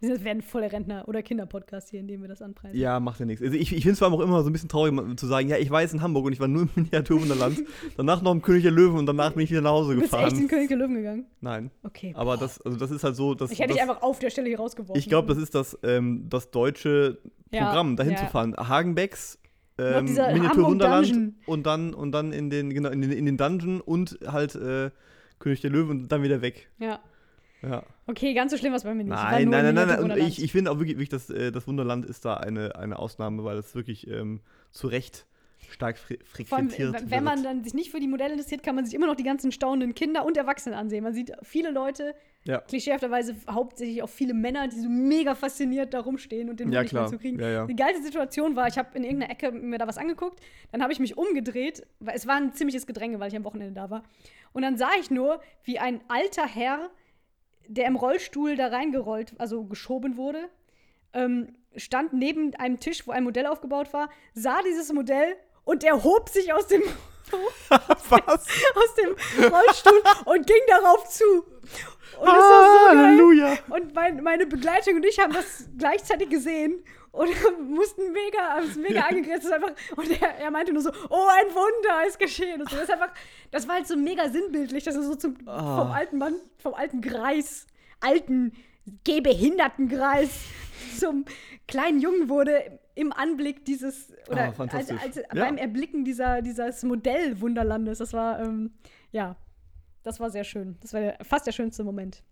Wir 0.00 0.22
werden 0.24 0.42
voller 0.42 0.70
Rentner- 0.70 1.08
oder 1.08 1.22
Kinderpodcast 1.22 1.88
hier, 1.90 2.00
in 2.00 2.06
dem 2.08 2.20
wir 2.20 2.28
das 2.28 2.42
anpreisen. 2.42 2.78
Ja, 2.78 3.00
macht 3.00 3.18
ja 3.20 3.26
nichts. 3.26 3.42
Also 3.42 3.56
ich, 3.56 3.72
ich 3.72 3.82
finde 3.82 3.92
es 3.92 3.98
vor 3.98 4.08
allem 4.08 4.14
auch 4.14 4.20
immer 4.20 4.42
so 4.42 4.50
ein 4.50 4.52
bisschen 4.52 4.68
traurig, 4.68 4.92
zu 5.18 5.26
sagen, 5.26 5.48
ja, 5.48 5.56
ich 5.56 5.70
war 5.70 5.80
jetzt 5.82 5.94
in 5.94 6.02
Hamburg 6.02 6.26
und 6.26 6.32
ich 6.32 6.40
war 6.40 6.48
nur 6.48 6.62
im 6.62 6.68
Miniaturwunderland, 6.74 7.62
danach 7.96 8.20
noch 8.20 8.32
im 8.32 8.42
König 8.42 8.62
der 8.62 8.72
Löwen 8.72 8.98
und 8.98 9.06
danach 9.06 9.32
bin 9.32 9.42
ich 9.44 9.50
wieder 9.50 9.62
nach 9.62 9.70
Hause 9.70 9.94
Du 9.94 10.00
bist 10.00 10.12
echt 10.12 10.22
in 10.22 10.28
gefahren. 10.28 10.48
König 10.48 10.68
der 10.68 10.76
Löwen 10.76 10.94
gegangen? 10.96 11.26
Nein, 11.40 11.70
Okay. 11.82 12.12
aber 12.16 12.36
das, 12.36 12.60
also 12.60 12.76
das 12.76 12.90
ist 12.90 13.04
halt 13.04 13.16
so, 13.16 13.34
dass 13.34 13.50
ich 13.50 13.58
hätte 13.58 13.68
das, 13.68 13.76
dich 13.78 13.82
einfach 13.88 14.02
auf 14.02 14.18
der 14.18 14.30
Stelle 14.30 14.48
hier 14.48 14.58
rausgeworfen. 14.58 14.98
ich 14.98 15.08
glaube, 15.08 15.28
das 15.28 15.38
ist 15.42 15.54
das, 15.54 15.78
ähm, 15.82 16.26
das 16.28 16.50
deutsche 16.50 17.18
Ja, 17.50 17.66
Programm, 17.66 17.96
dahin 17.96 18.12
ja. 18.12 18.18
zu 18.18 18.26
fahren. 18.26 18.54
Hagenbecks, 18.56 19.38
ähm, 19.78 20.04
Miniaturwunderland 20.04 21.34
und 21.46 21.66
dann 21.66 21.94
und 21.94 22.12
dann 22.12 22.32
in 22.32 22.50
den, 22.50 22.70
genau, 22.72 22.90
in 22.90 23.00
den, 23.02 23.12
in 23.12 23.26
den 23.26 23.36
Dungeon 23.36 23.80
und 23.80 24.18
halt 24.26 24.54
äh, 24.54 24.90
König 25.38 25.60
der 25.60 25.70
Löwen 25.70 26.02
und 26.02 26.08
dann 26.12 26.22
wieder 26.22 26.40
weg. 26.42 26.68
Ja. 26.78 26.98
Ja. 27.68 27.82
Okay, 28.06 28.34
ganz 28.34 28.52
so 28.52 28.58
schlimm 28.58 28.72
war 28.72 28.76
es 28.78 28.84
bei 28.84 28.94
mir 28.94 29.04
nicht. 29.04 29.10
Nein, 29.12 29.48
nein, 29.48 29.64
nein, 29.64 29.74
nein, 29.74 29.88
nein. 29.88 30.00
Und 30.10 30.16
ich, 30.16 30.42
ich 30.42 30.52
finde 30.52 30.70
auch 30.70 30.78
wirklich, 30.78 30.96
wirklich 30.96 31.08
das, 31.08 31.30
äh, 31.30 31.50
das 31.52 31.66
Wunderland 31.66 32.04
ist 32.06 32.24
da 32.24 32.34
eine, 32.34 32.76
eine 32.76 32.98
Ausnahme, 32.98 33.44
weil 33.44 33.58
es 33.58 33.74
wirklich 33.74 34.06
ähm, 34.08 34.40
zu 34.70 34.86
Recht 34.86 35.26
Stark 35.68 35.98
fre 35.98 36.16
Vor 36.46 36.58
allem, 36.58 36.70
frequentiert. 36.70 37.10
wenn 37.10 37.24
man 37.24 37.38
wird. 37.38 37.46
dann 37.46 37.64
sich 37.64 37.74
nicht 37.74 37.90
für 37.90 37.98
die 37.98 38.06
Modelle 38.06 38.34
interessiert, 38.34 38.62
kann 38.62 38.76
man 38.76 38.84
sich 38.84 38.94
immer 38.94 39.06
noch 39.08 39.16
die 39.16 39.24
ganzen 39.24 39.50
staunenden 39.50 39.94
Kinder 39.96 40.24
und 40.24 40.36
Erwachsenen 40.36 40.78
ansehen. 40.78 41.02
Man 41.02 41.12
sieht 41.12 41.32
viele 41.42 41.72
Leute, 41.72 42.14
Ja. 42.44 42.58
klischeehafterweise 42.60 43.34
hauptsächlich 43.50 44.00
auch 44.02 44.08
viele 44.08 44.32
Männer, 44.32 44.68
die 44.68 44.78
so 44.78 44.88
mega 44.88 45.34
fasziniert 45.34 45.92
da 45.92 46.00
rumstehen 46.00 46.50
und 46.50 46.60
den 46.60 46.70
Ja, 46.70 46.80
Hut 46.80 46.84
nicht 46.84 46.92
mehr 46.92 47.06
zu 47.06 47.18
kriegen. 47.18 47.40
Ja, 47.40 47.48
ja. 47.48 47.66
Die 47.66 47.74
geilste 47.74 48.04
Situation 48.04 48.54
war, 48.54 48.68
ich 48.68 48.78
habe 48.78 48.96
in 48.96 49.02
irgendeiner 49.02 49.32
Ecke 49.32 49.50
mir 49.50 49.78
da 49.78 49.88
was 49.88 49.98
angeguckt, 49.98 50.38
dann 50.70 50.82
habe 50.82 50.92
ich 50.92 51.00
mich 51.00 51.16
umgedreht, 51.16 51.84
weil 51.98 52.14
es 52.14 52.28
war 52.28 52.36
ein 52.36 52.52
ziemliches 52.52 52.86
Gedränge, 52.86 53.18
weil 53.18 53.28
ich 53.28 53.36
am 53.36 53.42
Wochenende 53.44 53.74
da 53.74 53.90
war. 53.90 54.04
Und 54.52 54.62
dann 54.62 54.76
sah 54.76 54.90
ich 55.00 55.10
nur, 55.10 55.40
wie 55.64 55.80
ein 55.80 56.00
alter 56.06 56.46
Herr, 56.46 56.90
der 57.68 57.86
im 57.86 57.96
Rollstuhl 57.96 58.56
da 58.56 58.68
reingerollt, 58.68 59.34
also 59.38 59.64
geschoben 59.64 60.16
wurde, 60.16 60.48
ähm, 61.12 61.54
stand 61.76 62.12
neben 62.12 62.54
einem 62.56 62.80
Tisch, 62.80 63.06
wo 63.06 63.12
ein 63.12 63.24
Modell 63.24 63.46
aufgebaut 63.46 63.92
war, 63.92 64.10
sah 64.34 64.62
dieses 64.62 64.92
Modell 64.92 65.36
und 65.64 65.84
er 65.84 66.02
hob 66.04 66.28
sich 66.28 66.52
aus 66.52 66.66
dem, 66.66 66.82
aus 67.70 68.94
dem 68.94 69.44
Rollstuhl 69.44 70.02
und 70.26 70.46
ging 70.46 70.62
darauf 70.68 71.08
zu. 71.08 71.24
Und 72.20 72.26
das 72.26 72.36
war 72.36 72.78
so 72.78 72.86
geil. 72.86 73.06
Halleluja. 73.06 73.58
Und 73.68 73.94
mein, 73.94 74.22
meine 74.22 74.46
Begleitung 74.46 74.96
und 74.96 75.04
ich 75.04 75.18
haben 75.18 75.32
das 75.32 75.68
gleichzeitig 75.76 76.30
gesehen 76.30 76.82
und 77.16 77.28
mussten 77.70 78.12
mega, 78.12 78.38
haben 78.56 78.80
mega 78.82 79.00
angegriffen. 79.02 79.52
Einfach, 79.52 79.72
und 79.96 80.10
er, 80.22 80.34
er 80.38 80.50
meinte 80.50 80.72
nur 80.72 80.82
so, 80.82 80.90
oh, 81.10 81.26
ein 81.38 81.54
Wunder 81.54 82.06
ist 82.06 82.18
geschehen. 82.18 82.60
Und 82.60 82.68
so. 82.70 82.76
Das, 82.76 82.84
ist 82.84 82.90
einfach, 82.92 83.12
das 83.50 83.66
war 83.66 83.76
halt 83.76 83.86
so 83.86 83.96
mega 83.96 84.28
sinnbildlich, 84.28 84.84
dass 84.84 84.94
er 84.96 85.02
so 85.02 85.14
zum, 85.14 85.36
Ah. 85.46 85.78
vom 85.82 85.90
alten 85.92 86.18
Mann, 86.18 86.34
vom 86.58 86.74
alten 86.74 87.00
Greis, 87.00 87.66
alten, 88.00 88.52
gehbehinderten 89.04 89.88
Greis 89.88 90.30
zum 90.98 91.24
kleinen 91.66 92.00
Jungen 92.00 92.28
wurde 92.28 92.78
im 92.94 93.12
Anblick 93.12 93.64
dieses, 93.64 94.12
oder 94.28 94.54
Ah, 94.58 94.64
als, 94.72 94.90
als, 94.90 95.16
Ja. 95.16 95.24
beim 95.34 95.56
Erblicken 95.56 96.04
dieser, 96.04 96.40
dieses 96.42 96.82
Modell 96.82 97.40
Wunderlandes. 97.40 97.98
Das 97.98 98.12
war, 98.12 98.40
ähm, 98.40 98.74
ja, 99.12 99.36
das 100.02 100.20
war 100.20 100.30
sehr 100.30 100.44
schön. 100.44 100.76
Das 100.80 100.92
war 100.92 101.00
der, 101.00 101.18
fast 101.24 101.46
der 101.46 101.52
schönste 101.52 101.82
Moment. 101.84 102.22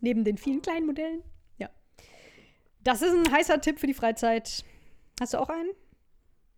Neben 0.00 0.24
den 0.24 0.36
vielen 0.36 0.60
kleinen 0.62 0.86
Modellen. 0.86 1.22
Das 2.84 3.02
ist 3.02 3.12
ein 3.12 3.32
heißer 3.32 3.60
Tipp 3.60 3.78
für 3.78 3.86
die 3.86 3.94
Freizeit. 3.94 4.64
Hast 5.20 5.34
du 5.34 5.38
auch 5.38 5.48
einen? 5.48 5.70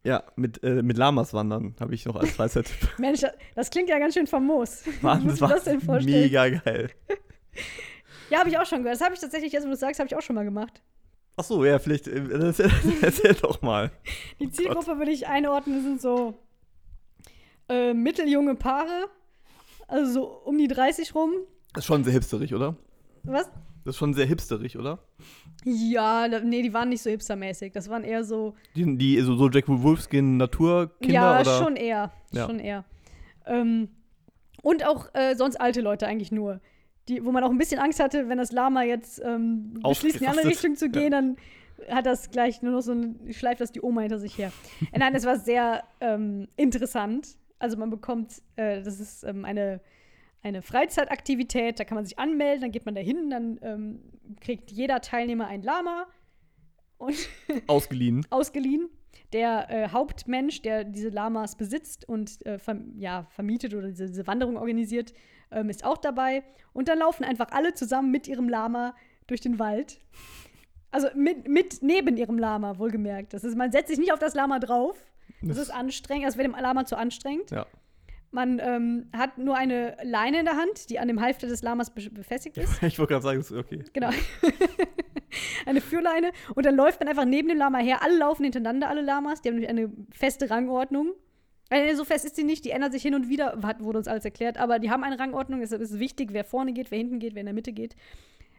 Ja, 0.04 0.23
mit, 0.37 0.62
äh, 0.62 0.83
mit 0.83 0.99
Lamas 0.99 1.33
wandern 1.33 1.75
habe 1.81 1.95
ich 1.95 2.04
noch 2.04 2.16
als 2.16 2.31
Freizeittipp. 2.33 2.76
Mensch, 2.99 3.23
das, 3.54 3.71
klingt 3.71 3.88
ja 3.88 3.99
ganz 3.99 4.14
schön 4.14 4.26
famos. 4.26 4.85
Mann, 5.02 5.26
das 5.26 5.37
du 5.37 5.40
war 5.43 5.49
das 5.50 5.64
denn 5.64 5.81
vorstellen? 5.81 6.23
mega 6.23 6.49
geil. 6.49 6.90
Ja, 8.31 8.38
habe 8.38 8.49
ich 8.49 8.59
auch 8.59 8.64
schon 8.64 8.78
gehört. 8.78 8.97
Das 8.99 9.04
habe 9.04 9.14
ich 9.14 9.21
tatsächlich, 9.21 9.52
jetzt 9.52 9.64
wo 9.64 9.69
du 9.69 9.75
es 9.75 9.81
sagst, 9.81 10.00
habe 10.00 10.09
ich 10.09 10.16
auch 10.16 10.23
schon 10.23 10.35
mal 10.35 10.47
gemacht. 10.47 10.83
Ach 11.37 11.45
so, 11.45 11.62
ja, 11.64 11.78
vielleicht 11.78 12.09
äh, 12.09 12.25
erzähl, 12.31 12.71
erzähl 13.02 13.35
doch 13.35 13.61
mal. 13.61 13.93
Die 14.40 14.50
Zielgruppe 14.50 14.99
würde 14.99 15.11
ich 15.11 15.28
einordnen, 15.28 15.83
sind 15.83 16.00
so 16.00 16.35
äh, 17.69 17.93
mitteljunge 17.93 18.54
Paare. 18.54 19.09
Also 19.87 20.12
so 20.12 20.26
um 20.47 20.57
die 20.57 20.69
30 20.69 21.14
rum. 21.14 21.33
Das 21.75 21.83
ist 21.83 21.87
schon 21.87 22.02
sehr 22.02 22.14
hipsterig, 22.14 22.54
oder? 22.54 22.76
Was? 23.25 23.50
Das 23.85 23.95
ist 23.95 23.99
schon 23.99 24.14
sehr 24.14 24.26
hipsterig, 24.26 24.79
oder? 24.79 24.99
Ja, 25.64 26.26
da- 26.29 26.41
nee, 26.41 26.62
die 26.62 26.73
waren 26.73 26.88
nicht 26.88 27.03
so 27.03 27.11
hipstermäßig. 27.11 27.73
Das 27.73 27.88
waren 27.91 28.03
eher 28.03 28.25
so. 28.25 28.55
Die, 28.75 28.97
die 28.97 29.21
so, 29.21 29.37
so 29.37 29.50
Jack 29.50 29.64
Wolfskin 29.69 30.37
Naturkinder 30.38 31.12
ja, 31.14 31.41
oder? 31.41 31.59
schon 31.59 31.76
eher. 31.76 32.12
Ja. 32.33 32.47
Schon 32.47 32.61
eher. 32.61 32.85
Ähm, 33.47 33.88
und 34.62 34.87
auch 34.87 35.09
äh, 35.14 35.35
sonst 35.37 35.57
alte 35.57 35.83
Leute 35.83 36.07
eigentlich 36.07 36.33
nur. 36.33 36.61
Die, 37.09 37.23
wo 37.23 37.33
man 37.33 37.45
auch 37.45 37.50
ein 37.50 37.59
bisschen 37.59 37.79
Angst 37.79 38.00
hatte, 38.00 38.31
wenn 38.31 38.38
das 38.38 38.50
Lama 38.50 38.83
jetzt 38.83 39.21
ähm, 39.23 39.75
beschließt, 39.83 40.17
in 40.17 40.21
die 40.23 40.26
andere. 40.29 40.49
Richtung 40.49 40.76
zu 40.76 40.88
gehen, 40.88 41.11
dann 41.11 41.37
hat 41.91 42.07
das 42.07 42.31
gleich 42.31 42.62
nur 42.62 42.73
noch 42.73 42.81
so 42.81 42.93
ein, 42.93 43.21
schleift 43.33 43.61
das 43.61 43.73
die 43.73 43.83
Oma 43.83 44.00
hinter 44.00 44.19
sich 44.19 44.38
her. 44.38 44.50
äh, 44.93 44.99
nein, 44.99 45.14
es 45.14 45.26
war 45.26 45.38
sehr 45.38 45.85
ähm, 46.00 46.49
interessant. 46.57 47.37
Also 47.59 47.76
man 47.76 47.91
bekommt, 47.91 48.41
äh, 48.57 48.83
das 48.83 49.00
ist 49.00 49.25
ähm, 49.25 49.45
eine, 49.45 49.81
eine 50.44 50.62
Freizeitaktivität, 50.62 51.80
da 51.80 51.84
kann 51.84 51.96
man 51.96 52.04
sich 52.04 52.18
anmelden, 52.18 52.60
dann 52.60 52.70
geht 52.70 52.84
man 52.84 52.94
da 52.94 53.00
hin, 53.00 53.30
dann 53.30 53.58
ähm, 53.62 54.00
kriegt 54.40 54.70
jeder 54.70 55.00
Teilnehmer 55.00 55.46
ein 55.46 55.62
Lama 55.62 56.06
und 56.98 57.16
Ausgeliehen. 57.66 58.26
ausgeliehen. 58.30 58.88
Der 59.32 59.70
äh, 59.70 59.88
Hauptmensch, 59.88 60.62
der 60.62 60.84
diese 60.84 61.08
Lamas 61.08 61.56
besitzt 61.56 62.08
und 62.08 62.44
äh, 62.46 62.58
verm 62.58 62.92
ja, 62.98 63.26
vermietet 63.30 63.74
oder 63.74 63.88
diese, 63.88 64.06
diese 64.06 64.26
Wanderung 64.26 64.56
organisiert, 64.56 65.14
ähm, 65.50 65.70
ist 65.70 65.84
auch 65.84 65.96
dabei. 65.96 66.44
Und 66.72 66.88
dann 66.88 66.98
laufen 66.98 67.24
einfach 67.24 67.48
alle 67.50 67.72
zusammen 67.72 68.10
mit 68.10 68.28
ihrem 68.28 68.48
Lama 68.48 68.94
durch 69.26 69.40
den 69.40 69.58
Wald. 69.58 70.00
Also 70.90 71.08
mit, 71.16 71.48
mit 71.48 71.82
neben 71.82 72.16
ihrem 72.16 72.38
Lama, 72.38 72.78
wohlgemerkt. 72.78 73.32
Das 73.32 73.44
ist, 73.44 73.56
man 73.56 73.72
setzt 73.72 73.88
sich 73.88 73.98
nicht 73.98 74.12
auf 74.12 74.18
das 74.18 74.34
Lama 74.34 74.58
drauf. 74.58 75.02
Das 75.42 75.58
ist 75.58 75.70
anstrengend, 75.70 76.26
das 76.26 76.36
wäre 76.36 76.48
dem 76.48 76.56
Lama 76.58 76.84
zu 76.84 76.96
anstrengend. 76.96 77.50
Ja. 77.50 77.66
Man 78.35 78.59
ähm, 78.59 79.07
hat 79.17 79.38
nur 79.38 79.57
eine 79.57 79.97
Leine 80.03 80.41
in 80.41 80.45
der 80.45 80.57
Hand, 80.57 80.91
die 80.91 80.99
an 80.99 81.07
dem 81.07 81.21
Halfter 81.21 81.47
des 81.47 81.62
Lamas 81.62 81.95
be 81.95 82.11
befestigt 82.11 82.59
ist. 82.59 82.83
Ich 82.83 82.99
wollte 82.99 83.12
gerade 83.12 83.23
sagen, 83.23 83.38
das 83.38 83.53
ist 83.53 83.57
okay. 83.57 83.85
Genau. 83.93 84.11
eine 85.67 85.81
Führleine. 85.81 86.33
Und 86.57 86.67
dann 86.67 86.75
läuft 86.75 86.99
man 86.99 87.09
einfach 87.09 87.26
neben 87.26 87.49
dem 87.49 87.59
Lama 87.59 87.79
her. 87.79 88.03
Alle 88.03 88.19
laufen 88.19 88.43
hintereinander, 88.43 88.88
alle 88.88 89.03
Lamas. 89.03 89.41
Die 89.41 89.49
haben 89.49 89.55
nämlich 89.55 89.71
eine 89.71 89.88
feste 90.11 90.50
Rangordnung. 90.50 91.12
Äh, 91.71 91.95
so 91.95 92.05
fest 92.05 92.25
ist 92.25 92.35
sie 92.35 92.43
nicht, 92.43 92.64
die 92.64 92.71
ändert 92.71 92.93
sich 92.93 93.03
hin 93.03 93.14
und 93.14 93.29
wieder, 93.29 93.57
hat, 93.62 93.81
wurde 93.85 93.99
uns 93.99 94.09
alles 94.09 94.25
erklärt. 94.25 94.59
Aber 94.59 94.81
die 94.81 94.91
haben 94.91 95.05
eine 95.05 95.17
Rangordnung. 95.17 95.61
Deshalb 95.61 95.81
ist 95.81 95.93
es 95.93 96.00
wichtig, 96.00 96.31
wer 96.33 96.43
vorne 96.43 96.73
geht, 96.73 96.91
wer 96.91 96.99
hinten 96.99 97.21
geht, 97.21 97.37
wer 97.37 97.41
in 97.41 97.47
der 97.47 97.55
Mitte 97.55 97.73
geht. 97.73 97.95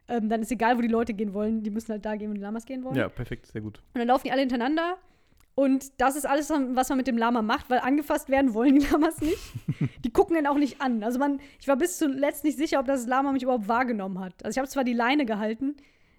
Ähm, 0.07 0.29
dann 0.29 0.41
ist 0.41 0.53
egal, 0.53 0.77
wo 0.77 0.81
die 0.81 0.87
Leute 0.87 1.13
gehen 1.13 1.33
wollen. 1.33 1.63
Die 1.63 1.69
müssen 1.69 1.91
halt 1.91 2.05
da 2.05 2.15
gehen, 2.15 2.29
wo 2.29 2.33
die 2.33 2.41
Lamas 2.41 2.65
gehen 2.65 2.85
wollen. 2.85 2.95
Ja, 2.95 3.09
perfekt, 3.09 3.47
sehr 3.47 3.59
gut. 3.59 3.79
Und 3.93 3.99
dann 3.99 4.07
laufen 4.07 4.23
die 4.23 4.31
alle 4.31 4.39
hintereinander. 4.39 4.97
Und 5.55 6.01
das 6.01 6.17
ist 6.17 6.25
alles, 6.25 6.49
was 6.49 6.89
man 6.89 6.97
mit 6.97 7.07
dem 7.07 7.17
Lama 7.17 7.41
macht, 7.41 7.69
weil 7.69 7.79
angefasst 7.79 8.27
werden 8.27 8.53
wollen 8.53 8.77
die 8.77 8.85
Lamas 8.85 9.21
nicht. 9.21 9.39
Die 10.03 10.11
gucken 10.11 10.35
ihn 10.35 10.47
auch 10.47 10.57
nicht 10.57 10.81
an. 10.81 11.01
Also 11.01 11.17
man, 11.17 11.39
ich 11.61 11.67
war 11.69 11.77
bis 11.77 11.97
zuletzt 11.97 12.43
nicht 12.43 12.57
sicher, 12.57 12.79
ob 12.79 12.85
das 12.85 13.07
Lama 13.07 13.31
mich 13.31 13.43
überhaupt 13.43 13.69
wahrgenommen 13.69 14.19
hat. 14.19 14.33
Also 14.43 14.55
ich 14.55 14.57
habe 14.59 14.67
zwar 14.67 14.83
die 14.83 14.93
Leine 14.93 15.25
gehalten, 15.25 15.75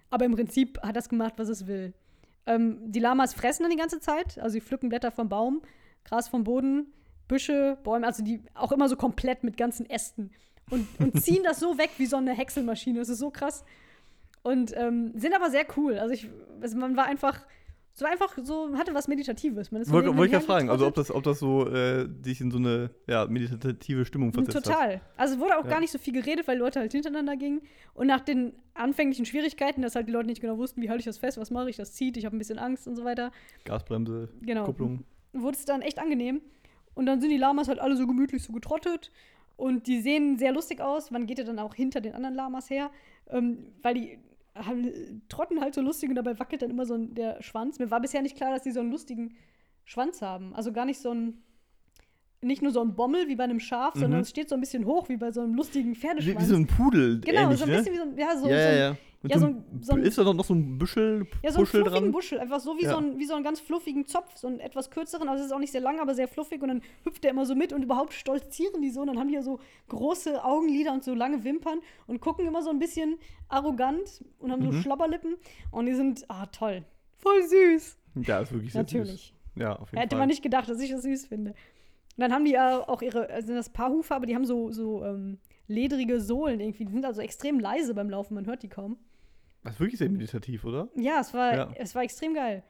aber 0.09 0.25
im 0.25 0.33
Prinzip 0.33 0.81
hat 0.81 0.95
das 0.95 1.07
gemacht, 1.07 1.33
was 1.37 1.49
es 1.49 1.67
will. 1.67 1.93
Ähm, 2.47 2.79
die 2.91 2.99
Lamas 2.99 3.35
fressen 3.35 3.63
dann 3.63 3.71
die 3.71 3.77
ganze 3.77 3.99
Zeit. 3.99 4.39
Also 4.39 4.53
sie 4.53 4.61
pflücken 4.61 4.89
Blätter 4.89 5.11
vom 5.11 5.29
Baum, 5.29 5.61
Gras 6.03 6.27
vom 6.27 6.43
Boden, 6.43 6.87
Büsche, 7.27 7.77
Bäume, 7.83 8.07
also 8.07 8.23
die 8.23 8.41
auch 8.55 8.71
immer 8.71 8.89
so 8.89 8.95
komplett 8.95 9.43
mit 9.43 9.55
ganzen 9.55 9.87
Ästen. 9.87 10.31
Und, 10.71 10.87
und 10.99 11.21
ziehen 11.23 11.43
das 11.43 11.59
so 11.59 11.77
weg 11.77 11.91
wie 11.97 12.07
so 12.07 12.17
eine 12.17 12.33
Häckselmaschine. 12.33 12.99
Das 12.99 13.09
ist 13.09 13.19
so 13.19 13.29
krass. 13.29 13.63
Und 14.41 14.75
ähm, 14.75 15.11
sind 15.15 15.35
aber 15.35 15.51
sehr 15.51 15.65
cool. 15.75 15.99
Also 15.99 16.13
ich, 16.13 16.29
also 16.61 16.77
man 16.77 16.95
war 16.97 17.05
einfach, 17.05 17.45
so 17.99 18.05
einfach 18.05 18.37
so, 18.43 18.77
hatte 18.77 18.93
was 18.93 19.07
Meditatives. 19.07 19.71
Man 19.71 19.81
ist 19.81 19.87
so 19.87 19.93
Wollte 19.95 20.25
ich 20.27 20.31
ja 20.31 20.39
fragen, 20.39 20.69
also 20.69 20.85
ob 20.85 20.93
das, 20.93 21.09
ob 21.09 21.23
das 21.23 21.39
so 21.39 21.67
äh, 21.67 22.07
dich 22.07 22.39
in 22.41 22.51
so 22.51 22.59
eine 22.59 22.91
ja, 23.07 23.25
meditative 23.25 24.05
Stimmung 24.05 24.33
versetzt 24.33 24.55
hat. 24.57 24.63
Total. 24.65 25.01
Also 25.15 25.33
es 25.33 25.39
wurde 25.39 25.57
auch 25.57 25.63
Ja. 25.63 25.69
gar 25.71 25.79
nicht 25.79 25.91
so 25.91 25.97
viel 25.97 26.13
geredet, 26.13 26.47
weil 26.47 26.57
die 26.57 26.61
Leute 26.61 26.79
halt 26.79 26.91
hintereinander 26.91 27.35
gingen. 27.35 27.61
Und 27.95 28.05
nach 28.05 28.21
den 28.21 28.53
anfänglichen 28.75 29.25
Schwierigkeiten, 29.25 29.81
dass 29.81 29.95
halt 29.95 30.07
die 30.07 30.11
Leute 30.11 30.27
nicht 30.27 30.41
genau 30.41 30.59
wussten, 30.59 30.79
wie 30.83 30.89
halte 30.91 30.99
ich 30.99 31.05
das 31.05 31.17
fest, 31.17 31.39
was 31.39 31.49
mache 31.49 31.71
ich, 31.71 31.75
das 31.77 31.93
zieht, 31.93 32.17
ich 32.17 32.25
habe 32.25 32.35
ein 32.35 32.39
bisschen 32.39 32.59
Angst 32.59 32.87
und 32.87 32.95
so 32.95 33.03
weiter, 33.03 33.31
Gasbremse, 33.65 34.29
Genau. 34.41 34.65
Kupplung. 34.65 35.03
wurde 35.33 35.57
es 35.57 35.65
dann 35.65 35.81
echt 35.81 35.97
angenehm. 35.97 36.41
Und 36.93 37.07
dann 37.07 37.19
sind 37.19 37.31
die 37.31 37.37
Lamas 37.37 37.67
halt 37.67 37.79
alle 37.79 37.95
so 37.97 38.05
gemütlich 38.05 38.43
so 38.43 38.53
getrottet. 38.53 39.11
Und 39.55 39.87
die 39.87 40.01
sehen 40.01 40.37
sehr 40.37 40.51
lustig 40.53 40.81
aus. 40.81 41.09
Man 41.09 41.25
geht 41.25 41.39
ja 41.39 41.43
dann 41.43 41.57
auch 41.57 41.73
hinter 41.73 41.99
den 41.99 42.13
anderen 42.13 42.35
Lamas 42.35 42.69
her, 42.69 42.91
ähm, 43.31 43.57
weil 43.81 43.95
die 43.95 44.19
trotten 45.29 45.61
halt 45.61 45.73
so 45.73 45.81
lustig 45.81 46.09
und 46.09 46.15
dabei 46.15 46.39
wackelt 46.39 46.61
dann 46.61 46.69
immer 46.69 46.85
so 46.85 46.95
ein, 46.95 47.13
der 47.13 47.41
Schwanz. 47.41 47.79
Mir 47.79 47.91
war 47.91 48.01
bisher 48.01 48.21
nicht 48.21 48.37
klar, 48.37 48.51
dass 48.51 48.63
die 48.63 48.71
so 48.71 48.79
einen 48.79 48.91
lustigen 48.91 49.35
Schwanz 49.85 50.21
haben. 50.21 50.53
Also 50.53 50.71
gar 50.71 50.85
nicht 50.85 50.99
so 50.99 51.11
ein, 51.11 51.43
nicht 52.41 52.61
nur 52.61 52.71
so 52.71 52.81
ein 52.81 52.93
Bommel 52.95 53.27
wie 53.27 53.35
bei 53.35 53.43
einem 53.45 53.59
Schaf, 53.59 53.95
Mhm. 53.95 53.99
sondern 53.99 54.21
es 54.21 54.29
steht 54.29 54.47
so 54.49 54.55
ein 54.55 54.61
bisschen 54.61 54.85
hoch 54.85 55.09
wie 55.09 55.17
bei 55.17 55.31
so 55.31 55.41
einem 55.41 55.55
lustigen 55.55 55.91
Wie, 55.91 55.95
Pferdeschwanz. 55.95 56.39
wie 56.41 56.45
so 56.45 56.55
ein 56.55 56.67
Pudel 56.67 57.19
genau, 57.21 57.41
ähnlich, 57.43 57.57
so 57.59 57.65
ein 57.65 57.71
ne? 57.71 57.77
bisschen 57.77 57.93
wie 57.93 57.97
so 57.97 58.03
ein, 58.03 58.17
ja, 58.17 58.37
so, 58.37 58.47
ja, 58.47 58.55
so 58.57 58.69
ja, 58.69 58.69
ein, 58.69 58.77
ja. 58.77 58.97
So 59.23 59.39
so 59.39 59.45
ein, 59.47 59.55
ein- 59.55 59.83
so 59.83 59.93
ein- 59.93 60.01
ist 60.03 60.17
da 60.19 60.33
noch 60.33 60.45
so 60.45 60.53
ein 60.53 60.77
Büschel, 60.77 61.25
Ja, 61.43 61.51
so 61.51 61.57
einen 61.57 61.65
Puschel 61.65 61.81
fluffigen 61.81 62.03
dran? 62.03 62.11
Buschel, 62.11 62.39
einfach 62.39 62.59
so 62.59 62.77
wie, 62.77 62.83
Ja. 62.83 62.91
so 62.91 62.97
ein, 62.97 63.17
wie 63.17 63.25
so 63.25 63.33
einen 63.33 63.43
ganz 63.43 63.59
fluffigen 63.59 64.05
Zopf, 64.05 64.37
so 64.37 64.47
einen 64.47 64.59
etwas 64.59 64.91
kürzeren, 64.91 65.27
also 65.27 65.41
es 65.41 65.47
ist 65.49 65.51
auch 65.53 65.59
nicht 65.59 65.71
sehr 65.71 65.81
lang, 65.81 65.99
aber 65.99 66.13
sehr 66.13 66.27
fluffig 66.27 66.61
und 66.61 66.67
dann 66.67 66.81
hüpft 67.03 67.23
der 67.23 67.31
immer 67.31 67.45
so 67.47 67.55
mit 67.55 67.73
und 67.73 67.81
überhaupt 67.81 68.13
stolzieren 68.13 68.81
die 68.83 68.91
so 68.91 69.01
und 69.01 69.07
dann 69.07 69.17
haben 69.19 69.27
die 69.29 69.33
ja 69.33 69.41
so 69.41 69.59
große 69.89 70.45
Augenlider 70.45 70.93
und 70.93 71.03
so 71.03 71.15
lange 71.15 71.43
Wimpern 71.43 71.79
und 72.05 72.21
gucken 72.21 72.45
immer 72.45 72.61
so 72.61 72.69
ein 72.69 72.77
bisschen 72.77 73.17
arrogant 73.49 74.23
und 74.39 74.51
haben 74.51 74.61
so 74.61 74.71
Mhm. 74.71 74.81
Schlabberlippen 74.81 75.35
und 75.71 75.87
die 75.87 75.93
sind, 75.95 76.23
ah, 76.29 76.45
toll, 76.45 76.83
voll 77.17 77.41
süß. 77.43 77.97
Ja, 78.21 78.39
ist 78.41 78.51
wirklich 78.51 78.71
sehr 78.73 78.83
Natürlich. 78.83 79.09
Süß. 79.09 79.33
Ja, 79.55 79.75
auf 79.77 79.89
jeden 79.91 79.99
Hätte 80.01 80.09
Fall. 80.15 80.19
man 80.19 80.27
nicht 80.29 80.43
gedacht, 80.43 80.69
dass 80.69 80.79
ich 80.79 80.91
das 80.91 81.01
süß 81.01 81.25
finde. 81.25 81.55
Und 82.17 82.21
dann 82.21 82.33
haben 82.33 82.45
die 82.45 82.51
ja 82.51 82.79
auch 82.87 83.01
ihre, 83.01 83.29
also 83.29 83.47
sind 83.47 83.55
das 83.55 83.69
Paarhufe, 83.69 84.13
aber 84.15 84.25
die 84.25 84.33
haben 84.35 84.45
so, 84.45 84.71
so 84.71 85.05
ähm, 85.05 85.37
ledrige 85.67 86.19
Sohlen 86.19 86.59
irgendwie, 86.59 86.85
die 86.85 86.91
sind 86.91 87.05
also 87.05 87.21
extrem 87.21 87.59
leise 87.59 87.93
beim 87.93 88.09
Laufen, 88.09 88.33
man 88.33 88.45
hört 88.47 88.63
die 88.63 88.69
kaum. 88.69 88.97
Das 89.63 89.73
ist 89.75 89.79
wirklich 89.79 89.99
sehr 89.99 90.09
meditativ, 90.09 90.65
oder? 90.65 90.89
Ja, 90.95 91.19
es 91.19 91.33
war, 91.33 91.55
Ja. 91.55 91.71
es 91.75 91.93
war 91.93 92.03
extrem 92.03 92.33
geil. 92.33 92.63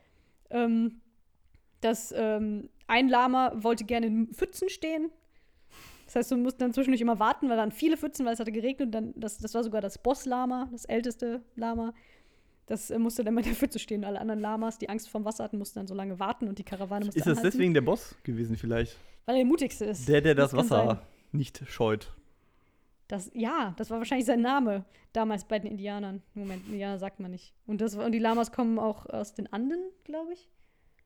Ähm, 0.50 1.02
das, 1.82 2.14
ähm, 2.18 2.70
ein 2.88 3.08
Lama 3.08 3.54
wollte 3.56 3.86
gerne 3.86 4.08
in 4.08 4.34
Pfützen 4.34 4.70
stehen. 4.70 5.12
Das 6.06 6.16
heißt, 6.16 6.32
du 6.32 6.38
musst 6.38 6.60
dann 6.62 6.74
zwischendurch 6.74 7.02
immer 7.02 7.20
warten, 7.20 7.50
weil 7.50 7.58
dann 7.58 7.72
viele 7.72 7.98
Pfützen, 7.98 8.26
weil 8.26 8.34
es 8.34 8.40
hatte 8.40 8.52
geregnet. 8.54 8.88
Und 8.88 8.92
dann, 8.94 9.14
das, 9.16 9.38
das 9.38 9.54
war 9.54 9.64
sogar 9.64 9.82
das 9.82 9.98
Boss-Lama, 9.98 10.70
das 10.72 10.86
älteste 10.86 11.42
Lama. 11.56 11.94
Das 12.68 12.92
äh, 12.92 13.00
musste 13.00 13.24
dann 13.24 13.34
mal 13.34 13.44
dafür 13.44 13.70
zu 13.70 13.80
stehen. 13.80 14.06
Alle 14.06 14.20
anderen 14.22 14.40
Lamas, 14.40 14.78
die 14.78 14.90
Angst 14.90 15.10
vorm 15.10 15.26
Wasser 15.26 15.44
hatten, 15.44 15.58
mussten 15.58 15.80
dann 15.80 15.88
so 15.88 15.96
lange 15.96 16.20
warten 16.20 16.48
und 16.48 16.60
die 16.60 16.64
Karawane 16.64 17.06
musste 17.06 17.20
Ist 17.20 17.26
das 17.26 17.38
anhalten, 17.40 17.58
deswegen 17.58 17.74
der 17.74 17.82
Boss 17.82 18.16
gewesen 18.24 18.56
vielleicht? 18.56 18.98
Weil 19.26 19.36
er 19.36 19.40
der 19.40 19.46
mutigste 19.46 19.86
ist. 19.86 20.08
Der, 20.08 20.22
der 20.22 20.36
das, 20.36 20.52
kann 20.52 20.60
Wasser 20.60 20.86
sein. 20.86 21.00
nicht 21.32 21.64
scheut. 21.68 22.14
Das, 23.08 23.32
ja, 23.34 23.74
das 23.78 23.90
war 23.90 24.00
wahrscheinlich 24.00 24.26
sein 24.26 24.42
Name 24.42 24.84
damals 25.14 25.46
bei 25.46 25.60
den 25.60 25.72
Indianern. 25.72 26.22
Moment, 26.34 26.68
Indianer 26.68 27.00
sagt 27.00 27.20
man 27.22 27.32
nicht. 27.32 27.54
Und, 27.66 27.80
das, 27.80 27.96
und 27.96 28.12
die 28.12 28.20
Lamas 28.20 28.52
kommen 28.52 28.80
auch 28.80 29.06
aus 29.06 29.34
den 29.34 29.52
Anden, 29.52 29.80
glaube 30.04 30.34
ich. 30.34 30.50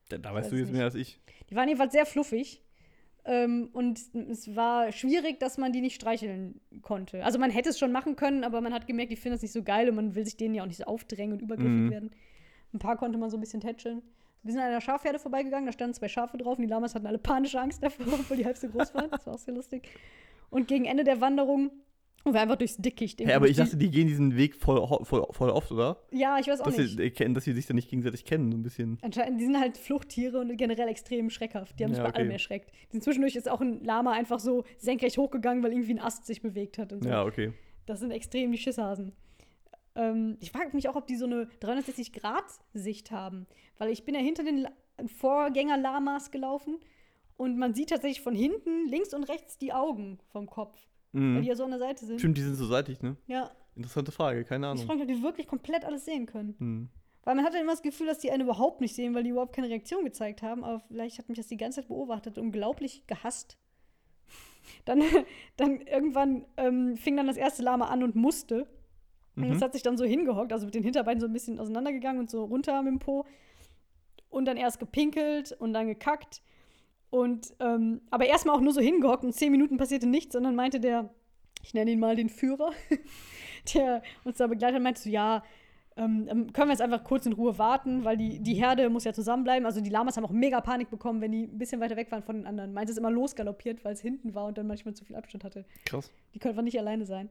Da, 0.08 0.18
da 0.18 0.30
weiß 0.34 0.44
weißt 0.44 0.52
du 0.52 0.56
jetzt 0.56 0.66
nicht. 0.66 0.76
mehr 0.76 0.84
als 0.84 0.94
ich. 0.96 1.20
Die 1.48 1.54
waren 1.54 1.68
jedenfalls 1.68 1.92
sehr 1.92 2.06
fluffig. 2.06 2.60
Ähm, 3.24 3.68
und 3.72 4.00
es 4.30 4.54
war 4.56 4.90
schwierig, 4.90 5.38
dass 5.38 5.56
man 5.56 5.72
die 5.72 5.80
nicht 5.80 5.94
streicheln 5.94 6.60
konnte. 6.82 7.24
Also 7.24 7.38
man 7.38 7.50
hätte 7.50 7.68
es 7.70 7.78
schon 7.78 7.92
machen 7.92 8.16
können, 8.16 8.42
aber 8.42 8.60
man 8.60 8.72
hat 8.74 8.86
gemerkt, 8.86 9.12
die 9.12 9.16
finden 9.16 9.34
das 9.34 9.42
nicht 9.42 9.52
so 9.52 9.62
geil 9.62 9.88
und 9.88 9.94
man 9.94 10.14
will 10.14 10.24
sich 10.24 10.36
denen 10.36 10.54
ja 10.54 10.62
auch 10.62 10.66
nicht 10.66 10.78
so 10.78 10.84
aufdrängen 10.84 11.34
und 11.34 11.42
übergriffig 11.42 11.70
Mhm. 11.72 11.90
werden. 11.90 12.10
Ein 12.74 12.78
paar 12.80 12.96
konnte 12.96 13.18
man 13.18 13.30
so 13.30 13.36
ein 13.36 13.40
bisschen 13.40 13.60
tätscheln. 13.60 14.02
Wir 14.42 14.52
sind 14.52 14.60
an 14.60 14.68
einer 14.68 14.80
Schafherde 14.80 15.20
vorbeigegangen, 15.20 15.66
da 15.66 15.72
standen 15.72 15.94
zwei 15.94 16.08
Schafe 16.08 16.36
drauf 16.36 16.58
und 16.58 16.62
die 16.62 16.68
Lamas 16.68 16.96
hatten 16.96 17.06
alle 17.06 17.18
panische 17.18 17.60
Angst 17.60 17.80
davor, 17.82 18.06
weil 18.28 18.36
die 18.38 18.44
halb 18.44 18.56
so 18.56 18.68
groß 18.68 18.92
waren. 18.94 19.08
Das 19.10 19.24
war 19.26 19.34
auch 19.34 19.38
sehr 19.38 19.54
lustig. 19.54 19.88
Und 20.50 20.66
gegen 20.66 20.84
Ende 20.86 21.04
der 21.04 21.20
Wanderung, 21.20 21.70
wo 22.24 22.32
wir 22.32 22.40
einfach 22.40 22.56
durchs 22.56 22.76
Dickicht 22.76 23.20
Hä, 23.20 23.32
aber 23.32 23.48
ich 23.48 23.56
dachte, 23.56 23.76
die 23.76 23.90
gehen 23.90 24.06
diesen 24.06 24.36
Weg 24.36 24.54
voll, 24.54 24.80
voll, 25.04 25.26
voll 25.30 25.50
oft, 25.50 25.72
oder? 25.72 25.98
Ja, 26.10 26.38
ich 26.38 26.46
weiß 26.46 26.60
auch 26.60 26.66
Dass 26.66 26.76
nicht. 26.78 26.98
sie, 27.18 27.32
dass 27.32 27.44
sie 27.44 27.52
sich 27.52 27.66
dann 27.66 27.76
nicht 27.76 27.88
gegenseitig 27.90 28.24
kennen, 28.24 28.52
so 28.52 28.58
ein 28.58 28.62
bisschen. 28.62 28.98
Anscheinend, 29.02 29.40
die 29.40 29.44
sind 29.46 29.58
halt 29.58 29.76
Fluchttiere 29.76 30.40
und 30.40 30.56
generell 30.56 30.88
extrem 30.88 31.30
schreckhaft. 31.30 31.78
Die 31.78 31.84
haben 31.84 31.94
sich 31.94 32.02
Ja, 32.02 32.08
bei 32.08 32.14
allem 32.14 32.26
okay. 32.28 32.34
erschreckt. 32.34 32.70
Die 32.88 32.92
sind 32.92 33.02
zwischendurch 33.04 33.34
ist 33.36 33.50
auch 33.50 33.60
ein 33.60 33.82
Lama 33.84 34.12
einfach 34.12 34.38
so 34.38 34.64
senkrecht 34.78 35.18
hochgegangen, 35.18 35.62
weil 35.62 35.72
irgendwie 35.72 35.94
ein 35.94 36.00
Ast 36.00 36.26
sich 36.26 36.42
bewegt 36.42 36.78
hat 36.78 36.92
und 36.92 37.02
so. 37.02 37.08
Ja, 37.08 37.24
okay. 37.24 37.52
Das 37.86 38.00
sind 38.00 38.10
extrem 38.12 38.52
die 38.52 38.58
Schisshasen. 38.58 39.12
Ähm, 39.94 40.36
ich 40.40 40.52
frage 40.52 40.74
mich 40.74 40.88
auch, 40.88 40.96
ob 40.96 41.06
die 41.06 41.16
so 41.16 41.26
eine 41.26 41.48
360-Grad-Sicht 41.60 43.10
haben. 43.10 43.46
Weil 43.78 43.90
ich 43.90 44.04
bin 44.04 44.14
ja 44.14 44.20
hinter 44.20 44.44
den 44.44 44.58
La 44.58 44.70
Vorgänger-Lamas 45.18 46.30
gelaufen 46.30 46.78
und 47.36 47.58
man 47.58 47.74
sieht 47.74 47.88
tatsächlich 47.90 48.20
von 48.20 48.34
hinten 48.34 48.86
links 48.88 49.12
und 49.14 49.24
rechts 49.24 49.58
die 49.58 49.72
Augen 49.72 50.18
vom 50.30 50.46
Kopf. 50.46 50.78
Weil 51.12 51.20
die 51.20 51.38
Mhm. 51.40 51.42
ja 51.42 51.54
so 51.56 51.64
an 51.64 51.70
der 51.70 51.78
Seite 51.78 52.04
sind. 52.06 52.18
Stimmt, 52.18 52.38
die 52.38 52.42
sind 52.42 52.54
so 52.54 52.66
seitig, 52.66 53.02
ne? 53.02 53.16
Ja, 53.26 53.50
Interessante 53.74 54.12
Frage, 54.12 54.44
keine 54.44 54.66
ich 54.66 54.70
Ahnung. 54.72 54.84
frage 54.86 54.98
mich, 55.00 55.08
ob 55.10 55.16
die 55.16 55.22
wirklich 55.22 55.46
komplett 55.46 55.84
alles 55.84 56.04
sehen 56.04 56.26
können. 56.26 56.54
Hm. 56.58 56.88
Weil 57.24 57.34
man 57.36 57.44
hatte 57.44 57.56
immer 57.58 57.72
das 57.72 57.80
Gefühl, 57.82 58.06
dass 58.06 58.18
die 58.18 58.30
einen 58.30 58.42
überhaupt 58.42 58.80
nicht 58.82 58.94
sehen, 58.94 59.14
weil 59.14 59.22
die 59.22 59.30
überhaupt 59.30 59.54
keine 59.54 59.68
Reaktion 59.68 60.04
gezeigt 60.04 60.42
haben. 60.42 60.62
Aber 60.64 60.80
vielleicht 60.80 61.18
hat 61.18 61.28
mich 61.28 61.38
das 61.38 61.46
die 61.48 61.56
ganze 61.56 61.80
Zeit 61.80 61.88
beobachtet, 61.88 62.36
unglaublich 62.36 63.06
gehasst. 63.06 63.56
Dann, 64.84 65.00
dann 65.56 65.80
irgendwann 65.82 66.44
ähm, 66.56 66.96
fing 66.96 67.16
dann 67.16 67.26
das 67.26 67.36
erste 67.36 67.62
Lama 67.62 67.86
an 67.86 68.02
und 68.02 68.14
musste. 68.14 68.66
Und 69.36 69.44
Mhm. 69.46 69.52
es 69.52 69.62
hat 69.62 69.72
sich 69.72 69.82
dann 69.82 69.96
so 69.96 70.04
hingehockt, 70.04 70.52
also 70.52 70.66
mit 70.66 70.74
den 70.74 70.82
Hinterbeinen 70.82 71.20
so 71.20 71.26
ein 71.26 71.32
bisschen 71.32 71.58
auseinandergegangen 71.58 72.20
und 72.20 72.30
so 72.30 72.44
runter 72.44 72.82
mit 72.82 72.90
dem 72.92 72.98
Po. 72.98 73.24
Und 74.28 74.44
dann 74.44 74.56
erst 74.58 74.78
gepinkelt 74.80 75.52
und 75.52 75.72
dann 75.72 75.86
gekackt. 75.86 76.42
Und 77.12 77.52
ähm, 77.60 78.00
aber 78.10 78.24
erstmal 78.24 78.56
auch 78.56 78.62
nur 78.62 78.72
so 78.72 78.80
hingehockt 78.80 79.22
und 79.22 79.34
zehn 79.34 79.52
Minuten 79.52 79.76
passierte 79.76 80.06
nichts, 80.06 80.32
sondern 80.32 80.56
meinte 80.56 80.80
der, 80.80 81.10
ich 81.62 81.74
nenne 81.74 81.90
ihn 81.90 82.00
mal 82.00 82.16
den 82.16 82.30
Führer, 82.30 82.70
der 83.74 84.02
uns 84.24 84.38
da 84.38 84.46
begleitet 84.46 84.76
hat, 84.76 84.82
meinte 84.82 85.02
so, 85.02 85.10
ja, 85.10 85.42
ähm, 85.98 86.26
ähm, 86.30 86.52
können 86.54 86.68
wir 86.68 86.72
jetzt 86.72 86.80
einfach 86.80 87.04
kurz 87.04 87.26
in 87.26 87.34
Ruhe 87.34 87.58
warten, 87.58 88.02
weil 88.04 88.16
die, 88.16 88.40
die 88.40 88.54
Herde 88.54 88.88
muss 88.88 89.04
ja 89.04 89.12
zusammenbleiben. 89.12 89.66
Also 89.66 89.82
die 89.82 89.90
Lamas 89.90 90.16
haben 90.16 90.24
auch 90.24 90.30
mega 90.30 90.62
Panik 90.62 90.88
bekommen, 90.88 91.20
wenn 91.20 91.32
die 91.32 91.42
ein 91.42 91.58
bisschen 91.58 91.82
weiter 91.82 91.96
weg 91.96 92.10
waren 92.10 92.22
von 92.22 92.36
den 92.36 92.46
anderen. 92.46 92.72
Meinte 92.72 92.92
es 92.92 92.96
immer 92.96 93.10
losgaloppiert, 93.10 93.84
weil 93.84 93.92
es 93.92 94.00
hinten 94.00 94.34
war 94.34 94.46
und 94.46 94.56
dann 94.56 94.66
manchmal 94.66 94.94
zu 94.94 95.04
viel 95.04 95.14
Abstand 95.16 95.44
hatte. 95.44 95.66
Krass. 95.84 96.10
Die 96.32 96.38
können 96.38 96.52
einfach 96.52 96.64
nicht 96.64 96.78
alleine 96.78 97.04
sein. 97.04 97.28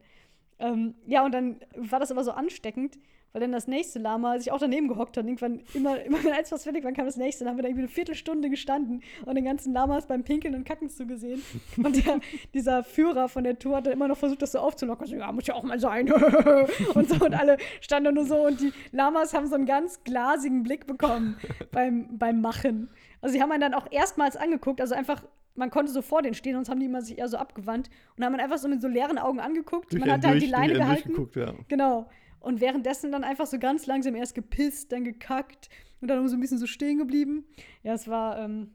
Ähm, 0.60 0.94
ja, 1.06 1.24
und 1.24 1.34
dann 1.34 1.56
war 1.74 1.98
das 1.98 2.12
aber 2.12 2.22
so 2.22 2.30
ansteckend, 2.30 3.00
weil 3.32 3.40
dann 3.40 3.52
das 3.52 3.66
nächste 3.66 3.98
Lama 3.98 4.38
sich 4.38 4.52
auch 4.52 4.58
daneben 4.58 4.88
gehockt 4.88 5.16
hat. 5.16 5.24
Und 5.24 5.28
irgendwann, 5.28 5.60
immer, 5.74 6.00
immer 6.02 6.22
wenn 6.22 6.32
eins 6.32 6.52
was 6.52 6.64
fertig 6.64 6.84
war, 6.84 6.92
kam 6.92 7.06
das 7.06 7.16
nächste. 7.16 7.44
Dann 7.44 7.52
haben 7.52 7.58
wir 7.58 7.62
da 7.62 7.68
irgendwie 7.68 7.84
eine 7.84 7.92
Viertelstunde 7.92 8.50
gestanden 8.50 9.02
und 9.24 9.34
den 9.34 9.44
ganzen 9.44 9.72
Lamas 9.72 10.06
beim 10.06 10.22
Pinkeln 10.22 10.54
und 10.54 10.64
Kacken 10.64 10.90
zugesehen. 10.90 11.42
Und 11.82 12.04
der, 12.04 12.20
dieser 12.54 12.84
Führer 12.84 13.28
von 13.28 13.44
der 13.44 13.58
Tour 13.58 13.76
hat 13.76 13.86
dann 13.86 13.94
immer 13.94 14.08
noch 14.08 14.16
versucht, 14.16 14.42
das 14.42 14.52
so 14.52 14.58
aufzulockern. 14.58 15.06
So, 15.06 15.16
ja, 15.16 15.32
muss 15.32 15.46
ja 15.46 15.54
auch 15.54 15.62
mal 15.62 15.80
sein. 15.80 16.12
und 16.94 17.08
so, 17.08 17.24
und 17.24 17.34
alle 17.34 17.56
standen 17.80 18.14
nur 18.14 18.24
so. 18.24 18.46
Und 18.46 18.60
die 18.60 18.72
Lamas 18.92 19.34
haben 19.34 19.46
so 19.46 19.54
einen 19.54 19.66
ganz 19.66 20.04
glasigen 20.04 20.62
Blick 20.62 20.86
bekommen 20.86 21.36
beim, 21.70 22.18
beim 22.18 22.40
Machen. 22.40 22.90
Also, 23.20 23.34
sie 23.34 23.42
haben 23.42 23.50
einen 23.50 23.60
dann 23.60 23.74
auch 23.74 23.86
erstmals 23.90 24.36
angeguckt, 24.36 24.80
also 24.80 24.94
einfach. 24.94 25.22
Man 25.54 25.68
konnte 25.68 25.92
so 25.92 26.00
vor 26.00 26.22
denen 26.22 26.32
stehen, 26.32 26.54
sonst 26.54 26.70
haben 26.70 26.80
die 26.80 26.86
immer 26.86 27.02
sich 27.02 27.18
eher 27.18 27.28
so 27.28 27.36
abgewandt 27.36 27.90
und 28.16 28.24
haben 28.24 28.32
dann 28.32 28.40
einfach 28.40 28.56
so 28.56 28.68
mit 28.68 28.80
so 28.80 28.88
leeren 28.88 29.18
Augen 29.18 29.38
angeguckt. 29.38 29.92
Durch 29.92 30.00
man 30.00 30.10
hat 30.10 30.24
halt 30.24 30.40
die 30.40 30.46
Leine 30.46 30.72
gehalten. 30.72 31.12
durchgeguckt, 31.12 31.36
ja. 31.36 31.52
Genau. 31.68 32.08
Und 32.42 32.60
währenddessen 32.60 33.12
dann 33.12 33.24
einfach 33.24 33.46
so 33.46 33.58
ganz 33.58 33.86
langsam 33.86 34.14
erst 34.14 34.34
gepisst, 34.34 34.92
dann 34.92 35.04
gekackt 35.04 35.68
und 36.00 36.08
dann 36.08 36.28
so 36.28 36.36
ein 36.36 36.40
bisschen 36.40 36.58
so 36.58 36.66
stehen 36.66 36.98
geblieben. 36.98 37.44
Ja, 37.82 37.94
es 37.94 38.08
war, 38.08 38.38
ähm, 38.38 38.72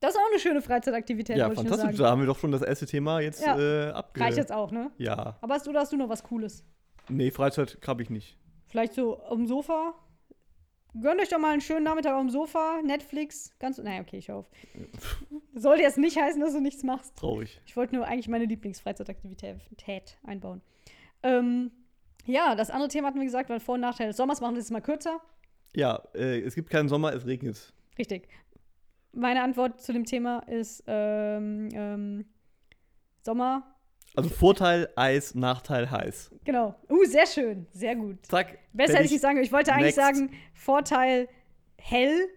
das 0.00 0.14
ist 0.14 0.20
auch 0.20 0.30
eine 0.30 0.40
schöne 0.40 0.62
Freizeitaktivität, 0.62 1.36
Ja, 1.36 1.50
fantastisch. 1.50 1.96
Da 1.96 2.10
haben 2.10 2.20
wir 2.20 2.26
doch 2.26 2.38
schon 2.38 2.50
das 2.50 2.62
erste 2.62 2.86
Thema 2.86 3.20
jetzt 3.20 3.40
Ja. 3.44 3.56
äh, 3.58 3.90
abge... 3.92 4.20
Reicht 4.20 4.36
jetzt 4.36 4.52
auch, 4.52 4.72
ne? 4.72 4.90
Ja. 4.98 5.36
Aber 5.40 5.54
hast 5.54 5.66
du, 5.66 5.72
hast 5.74 5.92
du 5.92 5.96
noch 5.96 6.08
was 6.08 6.24
Cooles? 6.24 6.64
Nee, 7.08 7.30
Freizeit 7.30 7.78
habe 7.86 8.02
ich 8.02 8.10
nicht. 8.10 8.36
Vielleicht 8.66 8.94
so 8.94 9.20
dem 9.30 9.46
Sofa? 9.46 9.94
Gönnt 11.00 11.20
euch 11.20 11.28
doch 11.28 11.38
mal 11.38 11.52
einen 11.52 11.60
schönen 11.60 11.84
Nachmittag 11.84 12.18
dem 12.18 12.30
Sofa, 12.30 12.80
Netflix, 12.82 13.52
ganz. 13.58 13.78
Naja, 13.78 14.02
okay, 14.02 14.18
ich 14.18 14.30
auf. 14.30 14.50
Sollte 15.54 15.82
jetzt 15.82 15.98
nicht 15.98 16.18
heißen, 16.20 16.40
dass 16.40 16.52
du 16.52 16.60
nichts 16.60 16.82
machst. 16.82 17.16
Traurig. 17.16 17.60
Ich 17.64 17.76
wollte 17.76 17.94
nur 17.94 18.06
eigentlich 18.06 18.28
meine 18.28 18.44
Lieblingsfreizeitaktivität 18.44 20.18
einbauen. 20.24 20.60
Ähm, 21.22 21.70
ja, 22.24 22.54
das 22.54 22.70
andere 22.70 22.88
Thema 22.88 23.08
hatten 23.08 23.18
wir 23.18 23.24
gesagt, 23.26 23.50
weil 23.50 23.60
Vor- 23.60 23.74
und 23.76 23.80
Nachteil 23.80 24.08
des 24.08 24.16
Sommers 24.16 24.40
machen 24.40 24.54
wir 24.54 24.60
es 24.60 24.70
mal 24.70 24.80
kürzer. 24.80 25.20
Ja, 25.74 26.02
äh, 26.14 26.40
es 26.40 26.54
gibt 26.54 26.70
keinen 26.70 26.88
Sommer, 26.88 27.12
es 27.14 27.26
regnet. 27.26 27.72
Richtig. 27.98 28.28
Meine 29.12 29.42
Antwort 29.42 29.80
zu 29.80 29.92
dem 29.92 30.04
Thema 30.04 30.38
ist 30.48 30.84
ähm, 30.86 31.68
ähm, 31.72 32.24
Sommer. 33.22 33.76
Also 34.14 34.28
Vorteil 34.28 34.90
Eis, 34.96 35.34
Nachteil 35.34 35.90
heiß. 35.90 36.30
Genau. 36.44 36.74
Uh, 36.90 37.04
sehr 37.04 37.26
schön. 37.26 37.66
Sehr 37.72 37.96
gut. 37.96 38.24
Zack. 38.26 38.58
Besser 38.72 38.94
hätte 38.94 39.04
ich 39.06 39.10
nicht 39.12 39.20
sagen 39.22 39.36
können. 39.36 39.44
Ich 39.46 39.52
wollte 39.52 39.72
eigentlich 39.72 39.96
Next. 39.96 40.16
sagen, 40.16 40.30
Vorteil 40.54 41.28
hell. 41.78 42.28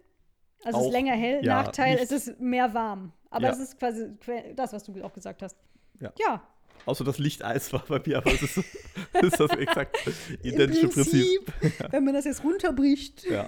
Also 0.63 0.79
es 0.79 0.85
ist 0.87 0.91
länger 0.93 1.13
hell. 1.13 1.43
Ja, 1.45 1.63
Nachteil, 1.63 1.95
nicht- 1.95 2.03
es 2.03 2.11
ist 2.11 2.39
mehr 2.39 2.73
warm. 2.73 3.11
Aber 3.29 3.47
Ja. 3.47 3.51
es 3.51 3.59
ist 3.59 3.77
quasi 3.77 4.07
das, 4.55 4.71
was 4.73 4.83
du 4.83 5.03
auch 5.03 5.13
gesagt 5.13 5.41
hast. 5.41 5.57
Ja. 5.99 6.13
ja. 6.17 6.41
Außer 6.85 7.03
das 7.03 7.17
Licht 7.17 7.43
Eis 7.43 7.71
war 7.73 7.83
bei 7.87 8.01
mir, 8.05 8.17
aber 8.17 8.31
es 8.31 8.41
ist, 8.43 8.57
ist 9.21 9.39
das 9.39 9.51
exakt 9.51 9.97
identische 10.43 10.87
Prinzip. 10.87 11.41
wenn 11.91 12.03
man 12.03 12.13
das 12.13 12.25
jetzt 12.25 12.43
runterbricht. 12.43 13.25
Ja. 13.25 13.47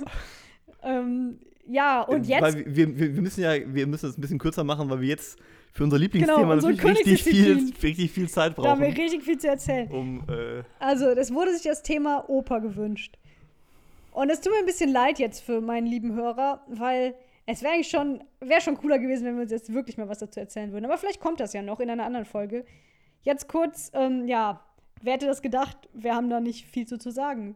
Ähm, 0.84 1.39
ja, 1.67 2.02
und 2.02 2.28
jetzt. 2.28 2.41
Weil 2.41 2.65
wir, 2.65 2.97
wir, 2.97 3.15
wir 3.15 3.21
müssen 3.21 3.41
ja, 3.41 3.54
wir 3.65 3.88
müssen 3.88 4.10
es 4.10 4.17
ein 4.17 4.21
bisschen 4.21 4.39
kürzer 4.39 4.63
machen, 4.63 4.89
weil 4.89 5.02
wir 5.02 5.10
jetzt 5.10 5.38
für 5.73 5.84
unser 5.84 6.00
Lieblingsthema 6.00 6.56
Genau, 6.56 6.56
natürlich 6.56 6.84
richtig 6.84 7.23
viel, 7.23 7.73
richtig 7.84 8.12
viel 8.12 8.30
Zeit 8.30 8.58
da 8.58 8.63
haben 8.63 8.82
wir 8.82 8.88
brauchen, 8.88 9.02
richtig 9.02 9.23
viel 9.23 9.38
zu 9.38 9.47
erzählen. 9.47 9.91
um 9.91 10.23
äh, 10.30 10.63
Also, 10.80 11.08
es 11.10 11.34
wurde 11.34 11.54
sich 11.54 11.63
das 11.63 11.84
Thema 11.84 12.28
Oper 12.30 12.62
gewünscht. 12.62 13.17
Und 14.12 14.32
es 14.32 14.41
tut 14.41 14.52
mir 14.52 14.60
ein 14.60 14.65
bisschen 14.65 14.91
leid 14.91 15.19
jetzt 15.19 15.41
für 15.41 15.62
meinen 15.62 15.86
lieben 15.86 16.15
Hörer, 16.15 16.63
weil 16.67 17.13
es 17.45 17.62
wäre 17.62 17.73
eigentlich 17.73 17.89
schon, 17.89 18.23
wäre 18.39 18.62
schon 18.62 18.76
cooler 18.76 18.97
gewesen, 18.97 19.26
wenn 19.26 19.36
wir 19.36 19.43
uns 19.43 19.52
jetzt 19.52 19.71
wirklich 19.71 19.97
mal 19.97 20.10
was 20.10 20.19
dazu 20.19 20.39
erzählen 20.39 20.71
würden. 20.71 20.86
Aber 20.86 20.97
vielleicht 20.97 21.19
kommt 21.19 21.39
das 21.39 21.54
ja 21.54 21.62
noch 21.62 21.80
in 21.80 21.89
einer 21.89 22.06
anderen 22.06 22.26
Folge. 22.26 22.65
Jetzt 23.21 23.47
kurz, 23.47 23.91
ähm, 23.93 24.27
ja, 24.27 24.62
wer 25.01 25.13
hätte 25.13 25.25
das 25.25 25.41
gedacht? 25.41 25.89
Wir 25.93 26.15
haben 26.15 26.30
da 26.30 26.39
nicht 26.39 26.65
viel 26.65 26.88
zu, 26.88 26.97
zu 26.97 27.12
sagen. 27.12 27.56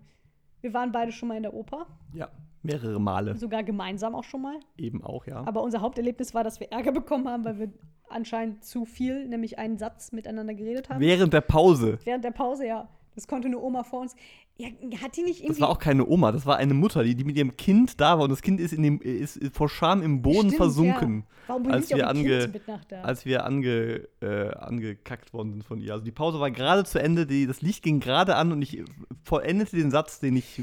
Wir 0.62 0.74
waren 0.74 0.91
beide 0.91 1.12
schon 1.12 1.30
mal 1.30 1.38
in 1.38 1.43
der 1.43 1.54
Oper, 1.54 1.88
ja, 2.13 2.30
mehrere 2.62 3.00
Male 3.00 3.36
sogar 3.38 3.63
gemeinsam 3.63 4.13
auch 4.13 4.24
schon 4.24 4.41
mal. 4.43 4.60
eben 4.78 5.04
auch, 5.04 5.26
ja. 5.26 5.43
Aber 5.45 5.63
unser 5.63 5.82
Haupterlebnis 5.82 6.34
war, 6.34 6.43
dass 6.43 6.60
wir 6.60 6.71
Ärger 6.71 6.91
bekommen 7.02 7.28
haben, 7.28 7.43
weil 7.45 7.58
wir 7.60 7.69
anscheinend 8.10 8.63
zu 8.63 8.86
viel, 8.86 9.28
nämlich 9.28 9.58
einen 9.58 9.78
Satz 9.78 10.12
miteinander 10.12 10.54
geredet 10.54 10.89
haben. 10.89 11.00
Während 11.00 11.34
der 11.34 11.41
Pause. 11.41 11.97
Während 12.04 12.24
der 12.24 12.32
Pause, 12.32 12.67
ja. 12.67 12.89
Das 13.15 13.28
konnte 13.28 13.47
eine 13.47 13.60
Oma 13.60 13.84
vor 13.84 14.02
uns. 14.02 14.15
Ja, 14.58 14.67
hat 15.02 15.17
die 15.17 15.24
nicht 15.24 15.39
irgendwie. 15.39 15.47
Das 15.47 15.60
war 15.60 15.69
auch 15.69 15.80
keine 15.80 16.06
Oma, 16.08 16.32
das 16.32 16.45
war 16.45 16.58
eine 16.58 16.74
Mutter, 16.74 17.04
die, 17.04 17.15
die 17.15 17.24
mit 17.24 17.36
ihrem 17.36 17.58
Kind 17.58 18.00
da 18.00 18.17
war 18.17 18.26
und 18.26 18.30
das 18.30 18.41
Kind 18.41 18.60
ist, 18.60 18.74
in 18.74 18.84
dem, 18.84 19.02
ist 19.02 19.39
vor 19.54 19.69
Scham 19.69 20.02
im 20.04 20.21
Boden 20.21 20.50
Stimmt, 20.50 20.56
versunken, 20.56 21.17
Ja. 21.19 21.26
Warum 21.47 21.63
bringt 21.63 21.76
als 21.76 21.91
auch 21.91 21.97
wir 21.97 22.08
ange- 22.10 22.41
Kind 22.41 22.54
mit 22.54 22.67
nach 22.67 22.86
da? 22.86 23.02
als 23.02 23.26
wir 23.26 23.43
ange, 23.45 24.08
äh, 24.21 24.50
angekackt 24.56 25.34
worden 25.34 25.52
sind 25.54 25.63
von 25.63 25.80
ihr. 25.80 25.91
Also 25.93 26.06
die 26.06 26.12
Pause 26.12 26.39
war 26.39 26.52
gerade 26.52 26.84
zu 26.84 27.00
Ende, 27.02 27.26
die, 27.26 27.47
das 27.47 27.62
Licht 27.62 27.84
ging 27.84 28.00
gerade 28.00 28.36
an 28.36 28.52
und 28.52 28.62
ich 28.62 28.84
vollendete 29.24 29.76
den 29.78 29.89
Satz, 29.89 30.19
den 30.19 30.36
ich 30.38 30.62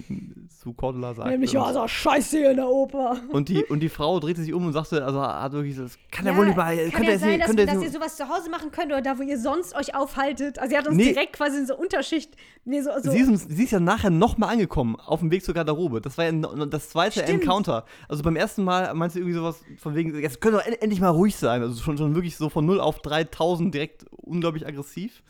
zu 0.61 0.73
Cordula 0.75 1.15
sagte. 1.15 1.33
Nämlich, 1.33 1.53
ja, 1.53 1.73
so 1.73 1.87
scheiße 1.89 2.39
hier 2.39 2.51
in 2.53 2.57
der 2.59 2.69
Oper. 2.69 3.17
und, 3.31 3.49
die, 3.49 3.65
und 3.65 3.81
die 3.81 3.89
Frau 3.89 4.21
drehte 4.21 4.43
sich 4.43 4.55
um 4.55 4.65
und 4.67 4.73
sagte, 4.73 5.05
also 5.05 5.21
hat 5.21 5.53
wirklich, 5.53 5.75
so, 5.77 5.83
das 5.83 5.99
kann 6.13 6.25
ja, 6.27 6.37
wohl 6.37 6.47
nicht 6.47 6.57
mal, 6.57 6.77
kann 6.91 7.03
ja 7.05 7.19
sein, 7.19 7.41
dass, 7.41 7.55
dass 7.55 7.83
ihr 7.83 7.91
sowas 7.91 8.17
zu 8.17 8.29
Hause 8.29 8.49
machen 8.49 8.71
könnt 8.71 8.87
oder 8.93 9.03
da, 9.03 9.19
wo 9.19 9.23
ihr 9.23 9.39
sonst 9.39 9.75
euch 9.75 9.95
aufhaltet. 9.97 10.59
Also, 10.61 10.71
sie 10.71 10.79
hat 10.79 10.87
uns 10.87 10.97
Nee. 10.97 11.13
direkt 11.13 11.33
quasi 11.33 11.59
in 11.59 11.67
so 11.67 11.77
Unterschicht. 11.77 12.37
Nee, 12.65 12.83
so, 12.83 12.91
so 13.03 13.11
Sie, 13.11 13.21
ist, 13.21 13.51
sie 13.51 13.65
ist 13.65 13.71
ja 13.71 13.81
nachher 13.81 14.11
nochmal 14.11 14.51
angekommen, 14.51 14.97
auf 14.97 15.21
dem 15.21 15.31
Weg 15.31 15.43
zur 15.43 15.55
Garderobe. 15.55 16.01
Das 16.01 16.19
war 16.19 16.27
ja 16.27 16.33
das 16.33 16.91
zweite 16.91 17.23
Stimmt. 17.23 17.43
Encounter. 17.43 17.85
Also 18.09 18.23
beim 18.23 18.37
ersten 18.37 18.63
Mal 18.63 18.93
meinst 18.95 19.17
du 19.17 19.21
irgendwie 19.21 19.37
sowas 19.37 19.63
von 19.79 19.95
wegen, 19.95 20.15
jetzt 20.21 20.41
können 20.41 20.57
wir 20.57 20.67
en 20.67 20.75
endlich 20.75 21.01
mal 21.01 21.09
ruhig 21.09 21.37
sein. 21.37 21.63
Also 21.63 21.83
schon, 21.83 21.97
schon 21.97 22.15
wirklich 22.15 22.37
so 22.37 22.51
von 22.51 22.67
0 22.67 22.81
auf 22.81 22.99
3000 22.99 23.73
direkt 23.73 24.05
unglaublich 24.11 24.67
aggressiv. 24.67 25.23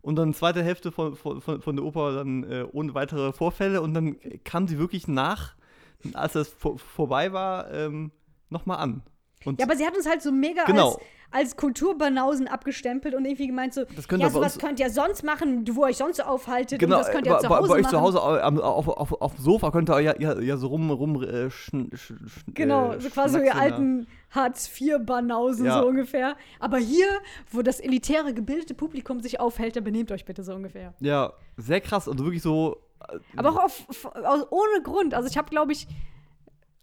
Und 0.00 0.16
dann 0.16 0.32
zweite 0.32 0.62
Hälfte 0.62 0.90
von, 0.90 1.16
von, 1.16 1.40
von 1.42 1.60
von 1.60 1.76
der 1.76 1.84
Oper 1.84 2.14
dann 2.14 2.44
äh, 2.44 2.64
ohne 2.72 2.94
weitere 2.94 3.32
Vorfälle. 3.32 3.82
Und 3.82 3.92
dann 3.92 4.16
kam 4.44 4.66
sie 4.66 4.78
wirklich 4.78 5.08
nach, 5.08 5.54
als 6.14 6.32
das 6.32 6.48
vor, 6.48 6.78
vorbei 6.78 7.32
war, 7.32 7.70
ähm, 7.72 8.12
nochmal 8.48 8.78
an. 8.78 9.02
Und 9.44 9.60
Ja, 9.60 9.66
aber 9.66 9.76
sie 9.76 9.86
hat 9.86 9.96
uns 9.96 10.08
halt 10.08 10.20
so 10.22 10.32
mega 10.32 10.64
Genau. 10.64 10.88
als, 10.92 10.98
als 11.30 11.56
Kulturbanausen 11.56 12.48
abgestempelt 12.48 13.14
und 13.14 13.24
irgendwie 13.24 13.46
gemeint 13.46 13.72
so, 13.74 13.84
Das 13.94 14.08
könnt 14.08 14.22
ja, 14.22 14.30
sowas 14.30 14.58
könnt 14.58 14.80
ihr 14.80 14.90
sonst 14.90 15.22
machen, 15.22 15.64
wo 15.72 15.82
ihr 15.82 15.88
euch 15.90 15.96
sonst 15.98 16.16
so 16.16 16.22
aufhaltet 16.24 16.78
genau, 16.80 16.98
das 16.98 17.10
könnt 17.10 17.26
ihr 17.26 17.34
bei, 17.34 17.38
zu 17.40 17.48
Hause 17.50 17.68
bei 17.68 17.74
euch 17.76 17.82
machen. 17.82 17.90
zu 17.90 18.00
Hause 18.00 18.22
auf, 18.64 18.88
auf, 18.88 19.12
auf 19.20 19.34
dem 19.36 19.44
Sofa 19.44 19.70
könnt 19.70 19.90
ihr 19.90 20.00
ja, 20.00 20.14
ja, 20.18 20.38
ja 20.40 20.56
so 20.56 20.68
rum, 20.68 20.90
rum 20.90 21.22
äh, 21.22 21.50
schn, 21.50 21.90
sch, 21.94 22.12
sch, 22.26 22.44
Genau, 22.54 22.92
äh, 22.92 23.00
so 23.00 23.10
quasi 23.10 23.38
so 23.38 23.44
ihr 23.44 23.54
alten 23.54 24.06
Hartz-IV-Banausen 24.30 25.66
Ja. 25.66 25.80
so 25.82 25.88
ungefähr. 25.88 26.36
Aber 26.60 26.78
hier, 26.78 27.06
wo 27.50 27.62
das 27.62 27.80
elitäre, 27.80 28.34
gebildete 28.34 28.74
Publikum 28.74 29.20
sich 29.20 29.40
aufhält, 29.40 29.76
da 29.76 29.80
benehmt 29.80 30.10
euch 30.12 30.24
bitte 30.24 30.42
so 30.42 30.54
ungefähr. 30.54 30.94
Ja, 31.00 31.32
sehr 31.56 31.80
krass. 31.80 32.08
Also 32.08 32.24
wirklich 32.24 32.42
so. 32.42 32.78
äh, 33.12 33.18
Aber 33.36 33.50
auch 33.50 33.64
auf, 33.64 33.86
auf, 34.04 34.46
ohne 34.50 34.82
Grund. 34.82 35.14
Also 35.14 35.28
ich 35.28 35.36
habe, 35.38 35.48
glaube 35.50 35.72
ich, 35.72 35.86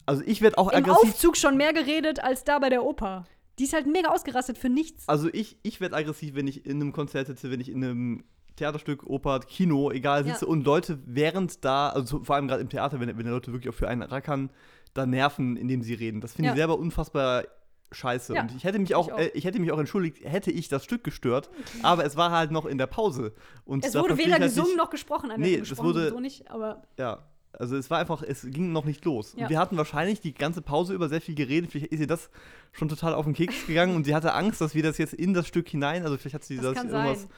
Also 0.06 0.24
ich 0.26 0.42
werde 0.42 0.58
auch 0.58 0.70
im 0.72 0.78
aggressiv. 0.78 1.10
Aufzug 1.12 1.38
schon 1.38 1.58
mehr 1.58 1.74
geredet 1.74 2.24
als 2.24 2.44
da 2.44 2.60
bei 2.60 2.70
der 2.70 2.84
Oper. 2.84 3.26
Die 3.60 3.64
ist 3.64 3.74
halt 3.74 3.88
mega 3.88 4.10
ausgerastet 4.10 4.58
für 4.58 4.70
nichts. 4.70 5.08
Also 5.08 5.30
ich, 5.32 5.58
ich 5.64 5.80
werde 5.82 5.96
aggressiv, 5.96 6.36
wenn 6.36 6.48
ich 6.48 6.66
in 6.66 6.82
einem 6.82 6.92
Konzert 6.94 7.28
sitze, 7.28 7.50
wenn 7.52 7.62
ich 7.62 7.70
in 7.70 7.84
einem 7.84 8.24
Theaterstück, 8.58 9.04
Oper, 9.06 9.40
Kino, 9.42 9.92
egal, 9.92 10.24
sitze 10.26 10.46
Ja. 10.46 10.52
und 10.52 10.64
Leute 10.66 11.00
während 11.06 11.64
da, 11.66 11.90
also 11.90 12.24
vor 12.24 12.36
allem 12.36 12.48
gerade 12.48 12.62
im 12.62 12.70
Theater, 12.70 13.00
wenn, 13.00 13.08
wenn 13.10 13.18
die 13.26 13.30
Leute 13.32 13.52
wirklich 13.52 13.74
auch 13.74 13.78
für 13.78 13.88
einen 13.88 14.02
rackern, 14.02 14.50
da 14.94 15.06
nerven, 15.06 15.58
indem 15.58 15.82
sie 15.82 15.94
reden. 15.94 16.22
Das 16.22 16.34
finde 16.34 16.50
ich 16.50 16.56
Ja. 16.56 16.58
selber 16.58 16.78
unfassbar 16.80 17.44
scheiße. 17.92 18.34
Ja, 18.36 18.42
und 18.42 18.56
ich 18.56 18.64
hätte 18.64 18.80
mich 18.80 18.96
auch, 18.96 19.08
ich 19.08 19.14
auch. 19.14 19.20
Äh, 19.20 19.32
ich 19.34 19.46
hätte 19.46 19.60
mich 19.60 19.72
auch 19.72 19.80
entschuldigt, 19.80 20.20
hätte 20.24 20.52
ich 20.52 20.68
das 20.70 20.84
Stück 20.84 21.04
gestört, 21.04 21.50
aber 21.84 22.06
es 22.06 22.16
war 22.18 22.32
halt 22.32 22.52
noch 22.52 22.66
in 22.66 22.78
der 22.78 22.88
Pause. 22.88 23.34
Und 23.66 23.86
Es 23.86 23.94
wurde 23.96 24.18
weder 24.18 24.28
ich 24.28 24.34
halt 24.34 24.44
gesungen 24.44 24.70
nicht- 24.72 24.78
noch 24.78 24.90
gesprochen. 24.90 25.30
Nein, 25.30 25.40
Nee, 25.42 25.58
gesprochen 25.58 25.78
das 25.78 25.86
wurde- 25.86 26.00
sowieso 26.10 26.20
nicht, 26.20 26.50
aber 26.50 26.84
Ja, 26.98 27.26
also 27.60 27.76
es 27.78 27.90
war 27.90 28.00
einfach, 28.00 28.22
es 28.24 28.42
ging 28.50 28.72
noch 28.72 28.86
nicht 28.86 29.04
los. 29.06 29.34
Ja. 29.36 29.44
Und 29.44 29.50
wir 29.50 29.60
hatten 29.60 29.78
wahrscheinlich 29.78 30.22
die 30.22 30.34
ganze 30.34 30.62
Pause 30.62 30.94
über 30.94 31.10
sehr 31.10 31.22
viel 31.22 31.36
geredet. 31.36 31.72
Vielleicht 31.72 31.92
ist 31.92 32.00
ihr 32.00 32.08
das 32.08 32.30
schon 32.72 32.90
total 32.90 33.14
auf 33.14 33.26
den 33.26 33.34
Keks 33.34 33.68
gegangen 33.68 33.96
und 33.96 34.04
sie 34.06 34.14
hatte 34.16 34.34
Angst, 34.34 34.62
dass 34.62 34.76
wir 34.76 34.84
das 34.84 34.98
jetzt 34.98 35.14
in 35.14 35.34
das 35.34 35.48
Stück 35.48 35.68
hinein, 35.70 36.04
also 36.04 36.18
vielleicht 36.18 36.36
hat 36.36 36.44
sie 36.44 36.58
das 36.58 36.74
das, 36.74 36.78
irgendwas 36.84 37.22
sein. 37.22 37.30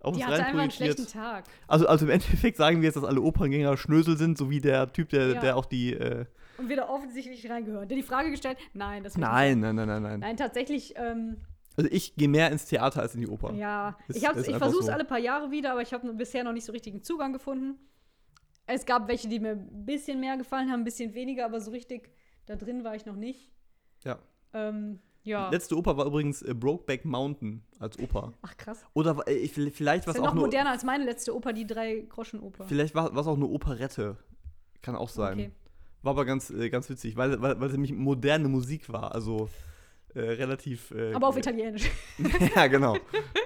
auf 0.00 0.16
Die 0.16 0.22
uns 0.22 0.26
hatte 0.32 0.44
einfach 0.44 0.60
einen 0.60 0.70
schlechten 0.70 1.06
Tag. 1.06 1.44
Also, 1.68 1.86
also 1.86 2.04
im 2.06 2.10
Endeffekt 2.10 2.56
sagen 2.56 2.78
wir 2.80 2.86
jetzt, 2.86 2.96
dass 2.96 3.04
alle 3.04 3.20
Operngänger 3.20 3.76
Schnösel 3.76 4.16
sind, 4.16 4.36
so 4.38 4.50
wie 4.50 4.60
der 4.60 4.92
Typ, 4.92 5.08
der, 5.10 5.28
Ja. 5.34 5.40
der 5.40 5.56
auch 5.56 5.66
die. 5.66 5.92
Äh, 5.94 6.24
Und 6.58 6.68
wir 6.68 6.76
da 6.76 6.88
offensichtlich 6.88 7.48
reingehören. 7.48 7.88
Der 7.88 7.96
die 7.96 8.02
Frage 8.02 8.30
gestellt, 8.30 8.58
nein, 8.74 9.02
das 9.04 9.16
nein, 9.16 9.60
nicht 9.60 9.66
nein, 9.66 9.76
nein, 9.76 9.88
nein, 9.88 10.02
nein. 10.02 10.20
Nein, 10.20 10.36
tatsächlich, 10.36 10.94
ähm, 10.96 11.36
Also 11.76 11.88
ich 11.92 12.14
gehe 12.16 12.28
mehr 12.28 12.50
ins 12.50 12.66
Theater 12.66 13.00
als 13.00 13.14
in 13.14 13.20
die 13.22 13.28
Oper. 13.28 13.52
ja. 13.54 13.96
Ist- 14.08 14.16
ich 14.16 14.22
ich 14.24 14.56
versuche 14.56 14.80
es 14.80 14.86
so. 14.86 14.92
alle 14.92 15.04
paar 15.04 15.18
Jahre 15.18 15.50
wieder, 15.50 15.72
aber 15.72 15.80
ich 15.82 15.92
habe 15.94 16.12
bisher 16.14 16.44
noch 16.44 16.52
nicht 16.52 16.64
so 16.66 16.72
richtigen 16.72 17.02
Zugang 17.02 17.32
gefunden. 17.32 17.78
Es 18.66 18.86
gab 18.86 19.08
welche, 19.08 19.28
die 19.28 19.40
mir 19.40 19.52
ein 19.52 19.84
bisschen 19.84 20.20
mehr 20.20 20.36
gefallen 20.36 20.70
haben, 20.70 20.80
ein 20.80 20.84
bisschen 20.84 21.14
weniger, 21.14 21.44
aber 21.44 21.60
so 21.60 21.70
richtig 21.70 22.10
da 22.46 22.56
drin 22.56 22.84
war 22.84 22.94
ich 22.94 23.06
noch 23.06 23.16
nicht. 23.16 23.50
Ja. 24.04 24.18
Ähm, 24.52 24.98
ja. 25.24 25.48
Letzte 25.50 25.76
Oper 25.76 25.96
war 25.96 26.06
übrigens 26.06 26.42
äh, 26.42 26.54
Brokeback 26.54 27.04
Mountain 27.04 27.62
als 27.78 27.98
Oper. 27.98 28.32
Ach 28.42 28.56
krass. 28.56 28.84
Oder 28.94 29.16
äh, 29.26 29.34
ich- 29.34 29.52
vielleicht 29.52 30.06
ist 30.06 30.14
ja 30.16 30.20
auch 30.22 30.26
noch 30.26 30.34
nur. 30.34 30.44
moderner 30.44 30.70
als 30.70 30.82
meine 30.84 31.04
letzte 31.04 31.34
Oper, 31.34 31.52
die 31.52 31.66
Drei-Groschen-Oper. 31.66 32.64
Vielleicht 32.64 32.94
war 32.94 33.14
was 33.14 33.26
auch 33.26 33.36
eine 33.36 33.46
Operette. 33.46 34.16
Kann 34.80 34.96
auch 34.96 35.08
sein. 35.08 35.38
Okay. 35.38 35.50
War 36.02 36.10
aber 36.10 36.24
ganz, 36.24 36.50
äh, 36.50 36.68
ganz 36.70 36.90
witzig, 36.90 37.16
weil, 37.16 37.40
weil, 37.40 37.60
weil 37.60 37.66
es 37.68 37.72
nämlich 37.72 37.92
moderne 37.92 38.48
Musik 38.48 38.92
war. 38.92 39.14
Also 39.14 39.48
äh, 40.14 40.20
relativ. 40.20 40.90
Äh, 40.90 41.12
Aber 41.12 41.28
auf 41.28 41.36
Italienisch. 41.36 41.88
ja, 42.56 42.66
genau. 42.66 42.96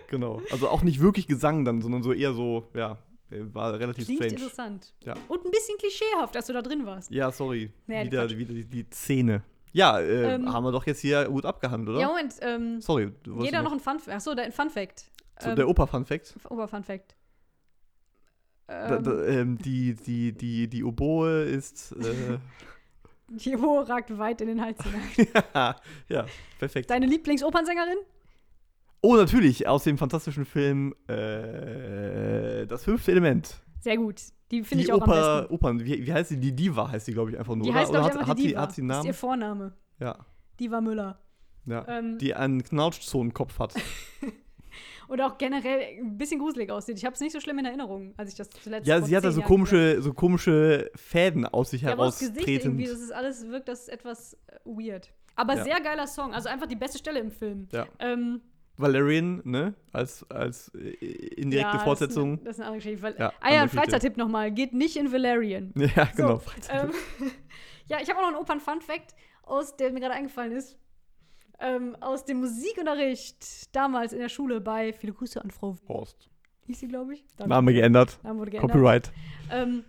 genau. 0.08 0.40
Also 0.50 0.68
auch 0.68 0.82
nicht 0.82 1.00
wirklich 1.00 1.26
Gesang 1.26 1.66
dann, 1.66 1.82
sondern 1.82 2.02
so 2.02 2.14
eher 2.14 2.32
so, 2.32 2.66
ja, 2.74 2.92
äh, 2.92 2.96
war 3.30 3.78
relativ 3.78 4.04
Klingt 4.06 4.22
strange. 4.22 4.34
interessant. 4.34 4.94
Ja. 5.04 5.14
Und 5.28 5.44
ein 5.44 5.50
bisschen 5.50 5.76
klischeehaft, 5.78 6.34
dass 6.34 6.46
du 6.46 6.52
da 6.52 6.62
drin 6.62 6.86
warst. 6.86 7.10
Ja, 7.10 7.30
sorry. 7.30 7.70
Nee, 7.86 8.06
wieder, 8.06 8.28
wieder 8.30 8.54
die, 8.54 8.64
die 8.64 8.86
Szene. 8.92 9.42
Ja, 9.72 9.98
äh, 10.00 10.34
Ähm, 10.34 10.52
haben 10.52 10.64
wir 10.64 10.72
doch 10.72 10.86
jetzt 10.86 11.00
hier 11.00 11.24
gut 11.26 11.44
abgehandelt, 11.44 11.90
oder? 11.96 12.00
Ja, 12.00 12.08
Moment. 12.08 12.34
Ähm, 12.40 12.80
Sorry, 12.80 13.12
jeder 13.40 13.62
noch 13.62 13.72
ein 13.72 13.80
Fun 13.80 13.98
Achso, 14.08 14.30
ein 14.30 14.52
Fun 14.52 14.70
Fact. 14.70 15.04
so, 15.40 15.54
der 15.54 15.68
Oper-Fun-Fact. 15.68 16.34
Ober 16.48 16.66
Fun 16.66 16.82
Fact. 16.82 17.14
Da, 18.66 18.96
Ähm, 18.96 19.02
da, 19.04 19.24
ähm, 19.26 19.58
die, 19.58 19.94
die, 19.94 20.32
die, 20.32 20.68
die 20.68 20.82
Oboe 20.84 21.42
ist. 21.42 21.92
Äh, 21.92 22.38
die 23.28 23.56
Hohe 23.56 23.88
ragt 23.88 24.16
weit 24.16 24.40
in 24.40 24.48
den 24.48 24.60
Hals 24.62 24.78
hinein. 24.82 25.28
ja, 25.54 25.76
ja, 26.08 26.26
perfekt. 26.58 26.88
Deine 26.90 27.06
Lieblingsopernsängerin? 27.06 27.98
Oh, 29.02 29.14
natürlich, 29.14 29.68
aus 29.68 29.84
dem 29.84 29.98
fantastischen 29.98 30.44
Film 30.46 30.94
äh, 31.08 31.12
Das 32.68 32.84
fünfte 32.84 33.10
Element. 33.12 33.60
Sehr 33.80 33.96
gut. 33.96 34.20
Die 34.50 34.62
finde 34.62 34.84
ich 34.84 34.92
auch 34.92 35.00
am 35.02 35.08
Oper, 35.10 35.40
besten. 35.40 35.54
Opern, 35.54 35.84
wie, 35.84 36.06
wie 36.06 36.12
heißt 36.12 36.28
sie? 36.30 36.38
Die 36.38 36.54
Diva 36.54 36.88
heißt 36.90 37.06
sie, 37.06 37.12
glaube 37.12 37.30
ich, 37.32 37.38
einfach 37.38 37.54
nur. 37.56 37.64
Die 37.64 37.70
oder? 37.70 37.80
heißt, 37.80 37.90
glaube 37.90 38.06
ich, 38.06 38.12
hat, 38.12 38.18
einfach 38.18 38.28
hat, 38.30 38.38
die 38.38 38.42
sie, 38.42 38.48
Diva. 38.48 38.60
hat 38.60 38.72
sie 38.72 38.80
einen 38.82 38.88
Das 38.88 38.98
ist 38.98 39.04
ihr 39.04 39.08
Namen? 39.10 39.18
Vorname. 39.18 39.72
Ja. 39.98 40.26
Diva 40.60 40.80
Müller. 40.80 41.18
ja. 41.66 41.84
Ähm, 41.88 42.18
Die 42.18 42.34
einen 42.34 42.62
Knautschzonenkopf 42.62 43.58
hat. 43.58 43.74
und 45.08 45.20
auch 45.20 45.38
generell 45.38 45.80
ein 46.00 46.16
bisschen 46.18 46.38
gruselig 46.38 46.70
aussieht. 46.70 46.98
Ich 46.98 47.04
habe 47.04 47.14
es 47.14 47.20
nicht 47.20 47.32
so 47.32 47.40
schlimm 47.40 47.58
in 47.58 47.64
Erinnerung, 47.64 48.14
als 48.16 48.30
ich 48.30 48.36
das 48.36 48.50
zuletzt 48.50 48.86
Ja, 48.86 49.00
sie 49.02 49.16
hat 49.16 49.24
da 49.24 49.32
so 49.32 49.42
komische, 49.42 50.00
so 50.02 50.12
komische 50.12 50.90
Fäden 50.94 51.46
aus 51.46 51.70
sich 51.70 51.82
Ja, 51.82 51.92
aber 51.92 52.06
das 52.06 52.18
Gesicht 52.18 52.46
irgendwie, 52.48 52.84
das 52.84 53.00
ist 53.00 53.12
alles, 53.12 53.46
wirkt 53.48 53.68
das 53.68 53.88
etwas 53.88 54.34
äh, 54.46 54.58
weird. 54.64 55.12
Aber 55.34 55.54
Ja. 55.56 55.64
sehr 55.64 55.80
geiler 55.80 56.06
Song, 56.06 56.32
also 56.34 56.48
einfach 56.48 56.66
die 56.66 56.76
beste 56.76 56.98
Stelle 56.98 57.20
im 57.20 57.30
Film. 57.30 57.68
Ja. 57.72 57.86
Ähm, 57.98 58.40
Valerian, 58.78 59.40
ne? 59.44 59.74
Als, 59.92 60.28
als 60.30 60.68
äh, 60.74 60.90
indirekte 60.90 61.76
ja, 61.76 61.78
Fortsetzung. 61.78 62.42
Das 62.44 62.58
ist 62.58 62.60
eine, 62.62 62.76
das 62.76 62.84
ist 62.84 62.90
eine 62.90 63.00
andere 63.00 63.10
Geschichte. 63.10 63.22
Ja, 63.22 63.32
ah 63.40 63.54
ja. 63.54 63.68
Freizeittipp 63.68 64.16
nochmal. 64.16 64.50
Geht 64.50 64.72
nicht 64.72 64.96
in 64.96 65.12
Valerian. 65.12 65.72
Ja, 65.96 66.04
genau. 66.14 66.38
So, 66.38 66.72
ähm, 66.72 66.92
ja, 67.86 67.98
ich 68.00 68.08
habe 68.08 68.18
auch 68.18 68.22
noch 68.22 68.28
einen 68.28 68.36
Opern-Fun-Fact, 68.36 69.14
aus 69.42 69.76
der 69.76 69.92
mir 69.92 70.00
gerade 70.00 70.14
eingefallen 70.14 70.52
ist. 70.52 70.78
Ähm, 71.58 71.96
aus 72.00 72.24
dem 72.24 72.40
Musikunterricht 72.40 73.74
damals 73.74 74.12
in 74.12 74.18
der 74.18 74.28
Schule 74.28 74.60
bei 74.60 74.92
Viele 74.92 75.14
Grüße 75.14 75.42
an 75.42 75.50
Frau 75.50 75.76
Horst. 75.88 76.28
hieß 76.66 76.80
sie, 76.80 76.88
glaube 76.88 77.14
ich. 77.14 77.24
Dann- 77.36 77.48
Name 77.48 77.72
geändert. 77.72 78.18
Name 78.22 78.40
wurde 78.40 78.50
geändert. 78.50 78.72
Copyright. 78.72 79.12
Ähm, 79.50 79.84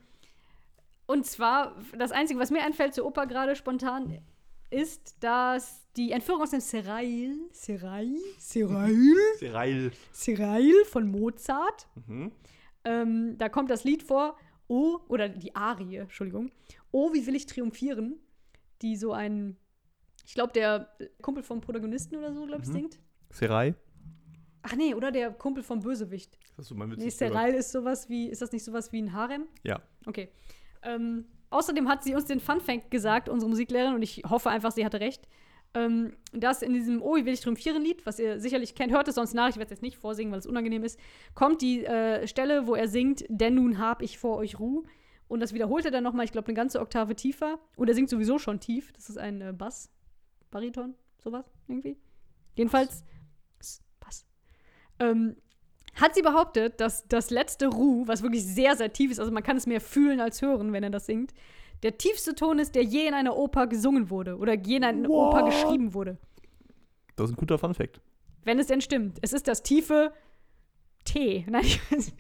und 1.08 1.26
zwar, 1.26 1.76
das 1.98 2.12
Einzige, 2.12 2.40
was 2.40 2.52
mir 2.52 2.64
einfällt 2.64 2.94
zur 2.94 3.06
Oper 3.06 3.28
gerade 3.28 3.56
spontan, 3.56 4.20
ist, 4.70 5.16
dass 5.22 5.87
die 5.98 6.12
Entführung 6.12 6.42
aus 6.42 6.52
dem 6.52 6.60
Serail, 6.62 7.36
Serail, 7.52 8.16
Serail, 8.40 9.16
Serail. 9.40 9.92
Serail 10.12 10.86
von 10.86 11.10
Mozart, 11.12 11.88
Mhm. 12.08 12.32
ähm, 12.86 13.38
da 13.38 13.50
kommt 13.50 13.70
das 13.70 13.84
Lied 13.84 14.04
vor, 14.04 14.38
Oh, 14.70 15.00
oder 15.08 15.30
die 15.30 15.56
Arie, 15.56 15.96
Entschuldigung, 15.98 16.52
Oh, 16.92 17.14
wie 17.14 17.26
will 17.26 17.36
ich 17.36 17.46
triumphieren, 17.46 18.20
die 18.82 18.96
so 18.98 19.14
ein, 19.14 19.56
ich 20.26 20.34
glaube, 20.34 20.52
der 20.54 20.90
Kumpel 21.22 21.42
vom 21.42 21.62
Protagonisten 21.62 22.16
oder 22.18 22.34
so, 22.34 22.46
glaube 22.46 22.64
ich, 22.64 22.68
Mhm. 22.70 22.74
singt. 22.74 23.00
Serai. 23.32 23.76
Ach 24.64 24.76
nee, 24.76 24.94
oder 24.94 25.12
der 25.12 25.32
Kumpel 25.32 25.64
vom 25.64 25.80
Bösewicht. 25.80 26.38
Ist 26.58 26.68
so 26.68 26.76
mein 26.76 26.92
Witz. 26.92 27.00
Nee, 27.00 27.10
Serail 27.10 27.54
ist 27.54 27.72
sowas 27.72 28.10
wie, 28.10 28.28
ist 28.28 28.42
das 28.42 28.52
nicht 28.52 28.64
sowas 28.66 28.92
wie 28.92 29.02
ein 29.02 29.14
Harem? 29.14 29.48
Ja. 29.64 29.82
Okay. 30.06 30.30
Ähm, 30.84 31.26
außerdem 31.50 31.88
hat 31.88 32.04
sie 32.04 32.14
uns 32.14 32.26
den 32.26 32.42
Fun 32.42 32.60
Fact 32.60 32.92
gesagt, 32.92 33.30
unsere 33.30 33.50
Musiklehrerin, 33.50 33.96
und 33.96 34.02
ich 34.02 34.24
hoffe 34.28 34.50
einfach, 34.50 34.72
sie 34.74 34.84
hatte 34.86 35.00
recht, 35.00 35.30
ähm, 35.74 36.14
dass 36.34 36.62
in 36.62 36.74
diesem 36.74 37.02
Oh, 37.02 37.16
wie 37.16 37.26
will 37.26 37.34
ich 37.34 37.42
triumphieren 37.42 37.84
Lied, 37.84 38.06
was 38.06 38.20
ihr 38.20 38.40
sicherlich 38.40 38.76
kennt, 38.76 38.92
hört 38.92 39.08
es 39.08 39.16
sonst 39.16 39.34
nach, 39.34 39.50
ich 39.50 39.58
werde 39.58 39.66
es 39.66 39.72
jetzt 39.72 39.84
nicht 39.84 39.98
vorsingen, 39.98 40.32
weil 40.32 40.40
es 40.40 40.48
unangenehm 40.48 40.84
ist, 40.84 41.00
kommt 41.36 41.62
die 41.62 41.86
äh, 41.86 42.28
Stelle, 42.28 42.68
wo 42.68 42.76
er 42.76 42.88
singt, 42.88 43.26
denn 43.30 43.56
nun 43.56 43.78
hab 43.80 44.02
ich 44.02 44.18
vor 44.18 44.38
euch 44.38 44.60
Ruhe. 44.60 44.84
Und 45.28 45.42
das 45.42 45.54
wiederholt 45.54 45.86
er 45.86 45.92
dann 45.92 46.04
nochmal, 46.04 46.26
ich 46.26 46.32
glaube, 46.32 46.48
eine 46.48 46.56
ganze 46.56 46.80
Oktave 46.80 47.16
tiefer. 47.16 47.60
Und 47.76 47.90
er 47.90 47.96
singt 47.96 48.10
sowieso 48.10 48.40
schon 48.40 48.60
tief. 48.60 48.94
Das 48.94 49.10
ist 49.10 49.18
ein 49.18 49.42
äh, 49.42 49.54
Bass, 49.54 49.92
Bariton, 50.52 50.96
sowas 51.22 51.46
irgendwie. 51.68 51.98
Jedenfalls, 52.56 53.04
Bass. 54.00 54.26
Ähm, 55.00 55.36
hat 55.96 56.16
sie 56.16 56.22
behauptet, 56.22 56.80
dass 56.80 57.08
das 57.08 57.30
letzte 57.30 57.68
Ru, 57.68 58.08
was 58.08 58.22
wirklich 58.22 58.46
sehr, 58.46 58.76
sehr 58.76 58.94
tief 58.94 59.12
ist, 59.12 59.20
also 59.20 59.32
man 59.32 59.44
kann 59.44 59.58
es 59.58 59.66
mehr 59.66 59.82
fühlen 59.82 60.20
als 60.20 60.42
hören, 60.42 60.72
wenn 60.72 60.84
er 60.84 60.92
das 60.92 61.08
singt, 61.08 61.34
der 61.84 61.98
tiefste 61.98 62.36
Ton 62.36 62.60
ist, 62.60 62.76
der 62.76 62.84
je 62.84 63.08
in 63.08 63.14
einer 63.14 63.36
Oper 63.36 63.68
gesungen 63.68 64.10
wurde 64.10 64.38
oder 64.38 64.54
je 64.56 64.78
in 64.78 64.84
einer 64.84 65.10
Oper 65.10 65.44
What? 65.44 65.46
geschrieben 65.46 65.94
wurde. 65.94 66.18
Das 67.16 67.30
ist 67.30 67.36
ein 67.36 67.40
guter 67.40 67.58
Funfact. 67.58 68.02
Wenn 68.44 68.60
es 68.60 68.68
denn 68.68 68.82
stimmt. 68.82 69.18
Es 69.22 69.34
ist 69.34 69.48
das 69.48 69.64
tiefe 69.64 70.14
T. 71.06 71.46
Nein, 71.50 71.64
ich 71.66 71.80
weiß 71.92 72.14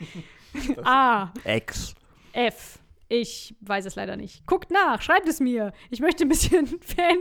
A, 0.83 1.33
X. 1.45 1.95
F. 2.33 2.79
Ich 3.09 3.55
weiß 3.61 3.85
es 3.85 3.95
leider 3.95 4.17
nicht. 4.17 4.45
Guckt 4.45 4.69
nach, 4.69 5.01
schreibt 5.01 5.27
es 5.27 5.39
mir. 5.39 5.71
Ich 5.89 6.01
möchte 6.01 6.25
ein 6.25 6.29
bisschen 6.29 6.67
Fan, 6.81 7.19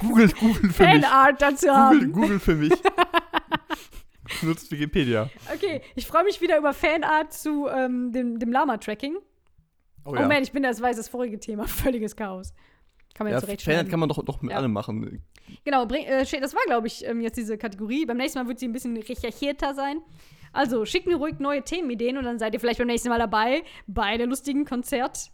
Google, 0.00 0.30
Google 0.30 0.70
für 0.70 0.84
mich. 0.84 1.02
Fanart 1.04 1.42
dazu 1.42 1.66
Google, 1.66 1.76
haben. 1.76 2.12
Google 2.12 2.40
für 2.40 2.54
mich. 2.54 2.72
Nutzt 4.42 4.70
Wikipedia. 4.70 5.30
Okay, 5.54 5.82
ich 5.94 6.06
freue 6.06 6.24
mich 6.24 6.40
wieder 6.40 6.58
über 6.58 6.72
Fanart 6.72 7.32
zu 7.32 7.68
ähm, 7.68 8.12
dem, 8.12 8.38
dem 8.38 8.52
Lama-Tracking. 8.52 9.16
Oh, 10.06 10.12
Oh, 10.12 10.14
ja. 10.16 10.28
man, 10.28 10.42
ich 10.42 10.52
bin 10.52 10.62
das 10.62 10.80
weiß 10.80 10.96
das 10.96 11.08
vorige 11.08 11.38
Thema. 11.40 11.64
Völliges 11.68 12.14
Chaos. 12.14 12.54
Kann 13.14 13.26
man 13.26 13.32
ja, 13.34 13.40
zurecht 13.40 13.62
Fanart 13.62 13.88
kann 13.88 13.98
man 13.98 14.08
doch, 14.08 14.22
doch 14.24 14.40
mit 14.42 14.52
Ja. 14.52 14.58
allem 14.58 14.72
machen. 14.72 15.22
Genau, 15.64 15.86
bring, 15.86 16.04
äh, 16.04 16.24
das 16.40 16.54
war, 16.54 16.62
glaube 16.66 16.86
ich, 16.86 17.04
ähm, 17.04 17.20
jetzt 17.20 17.36
diese 17.36 17.56
Kategorie. 17.58 18.04
Beim 18.06 18.18
nächsten 18.18 18.38
Mal 18.38 18.46
wird 18.46 18.58
sie 18.58 18.68
ein 18.68 18.72
bisschen 18.72 18.96
recherchierter 18.96 19.74
sein. 19.74 20.00
Also 20.52 20.84
schickt 20.84 21.06
mir 21.06 21.16
ruhig 21.16 21.38
neue 21.38 21.62
Themenideen 21.62 22.18
und 22.18 22.24
dann 22.24 22.38
seid 22.38 22.54
ihr 22.54 22.60
vielleicht 22.60 22.78
beim 22.78 22.86
nächsten 22.86 23.08
Mal 23.08 23.18
dabei 23.18 23.62
bei 23.86 24.16
der 24.16 24.26
lustigen 24.26 24.64
Konzert. 24.64 25.30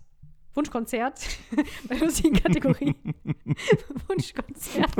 Wunschkonzert. 0.54 1.20
bei 1.88 1.96
der 1.96 2.04
lustigen 2.06 2.34
Kategorie. 2.34 2.94
Wunschkonzert. 4.08 4.90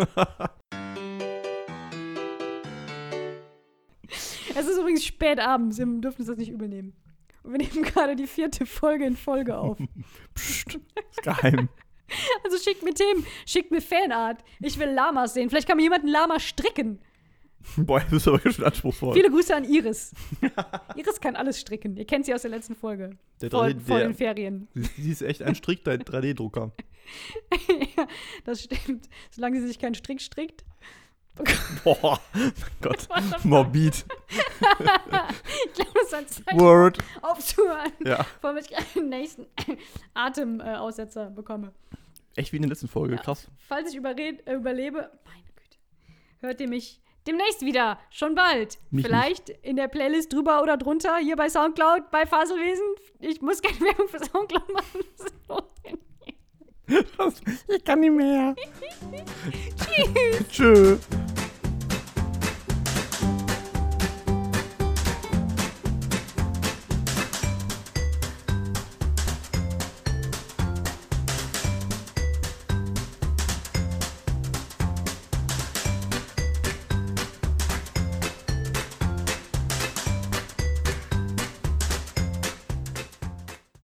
Es 4.54 4.68
ist 4.68 4.78
übrigens 4.78 5.04
spät 5.04 5.38
abends, 5.40 5.78
wir 5.78 5.86
dürfen 5.86 6.18
uns 6.20 6.26
das 6.28 6.36
nicht 6.36 6.50
übernehmen. 6.50 6.92
Und 7.44 7.52
wir 7.52 7.58
nehmen 7.58 7.82
gerade 7.82 8.14
die 8.16 8.26
vierte 8.26 8.66
Folge 8.66 9.04
in 9.06 9.16
Folge 9.16 9.56
auf. 9.58 9.78
Psst, 10.34 10.78
ist 11.10 11.22
geheim. 11.22 11.68
Also 12.44 12.58
schickt 12.58 12.82
mir 12.82 12.92
Themen, 12.92 13.24
schickt 13.46 13.70
mir 13.70 13.80
Fanart. 13.80 14.44
Ich 14.60 14.78
will 14.78 14.90
Lamas 14.90 15.32
sehen. 15.32 15.48
Vielleicht 15.48 15.66
kann 15.66 15.78
mir 15.78 15.84
jemand 15.84 16.04
ein 16.04 16.08
Lama 16.08 16.38
stricken. 16.40 16.98
Boah, 17.78 18.00
das 18.00 18.12
ist 18.12 18.28
aber 18.28 18.38
ganz 18.38 18.56
schön 18.56 18.66
anspruchsvoll. 18.66 19.14
Viele 19.14 19.30
Grüße 19.30 19.56
an 19.56 19.64
Iris. 19.64 20.12
Iris 20.96 21.20
kann 21.22 21.36
alles 21.36 21.58
stricken. 21.58 21.96
Ihr 21.96 22.04
kennt 22.04 22.26
sie 22.26 22.34
aus 22.34 22.42
der 22.42 22.50
letzten 22.50 22.74
Folge. 22.76 23.16
Der 23.40 23.50
vor, 23.50 23.64
3D 23.64 23.80
vor 23.80 23.96
der- 23.98 24.08
den 24.08 24.14
Ferien. 24.14 24.68
Sie, 24.74 24.82
sie 24.98 25.10
ist 25.10 25.22
echt 25.22 25.42
ein 25.42 25.54
Strick 25.54 25.86
3D-Drucker. 25.86 26.72
ja, 27.96 28.06
das 28.44 28.64
stimmt. 28.64 29.08
Solange 29.30 29.58
sie 29.62 29.68
sich 29.68 29.78
keinen 29.78 29.94
Strick 29.94 30.20
strickt. 30.20 30.66
Boah, 31.82 32.20
mein 32.34 32.52
Gott. 32.82 33.08
Morbid. 33.42 34.04
Zeichen, 36.12 36.60
Word. 36.60 36.98
aufzuhören, 37.22 37.92
Ja, 38.04 38.24
bevor 38.40 38.56
ich 38.56 38.68
den 38.94 39.08
nächsten 39.08 39.46
Atemaussetzer 40.14 41.30
bekomme. 41.30 41.72
echt 42.36 42.52
wie 42.52 42.56
in 42.56 42.62
der 42.62 42.68
letzten 42.70 42.88
Folge. 42.88 43.16
Krass. 43.16 43.48
Falls 43.68 43.90
ich 43.90 43.96
überred, 43.96 44.46
äh, 44.46 44.54
überlebe, 44.54 45.10
meine 45.24 45.42
Güte, 45.56 45.78
hört 46.40 46.60
ihr 46.60 46.68
mich 46.68 47.00
demnächst 47.26 47.62
wieder. 47.62 47.98
Schon 48.10 48.34
bald. 48.34 48.78
Mich 48.90 49.04
Vielleicht 49.06 49.48
in 49.48 49.76
der 49.76 49.88
Playlist 49.88 50.32
drüber 50.32 50.62
oder 50.62 50.76
drunter, 50.76 51.16
hier 51.18 51.36
bei 51.36 51.48
Soundcloud, 51.48 52.10
bei 52.10 52.26
Faselwesen. 52.26 52.84
Ich 53.20 53.40
muss 53.40 53.62
keine 53.62 53.80
Werbung 53.80 54.08
für 54.08 54.18
Soundcloud 54.24 54.72
machen. 54.72 55.00
Ich 57.68 57.84
kann 57.84 58.00
nicht 58.00 58.12
mehr. 58.12 58.54
Tschüss. 59.78 60.48
Tschüss. 60.50 60.98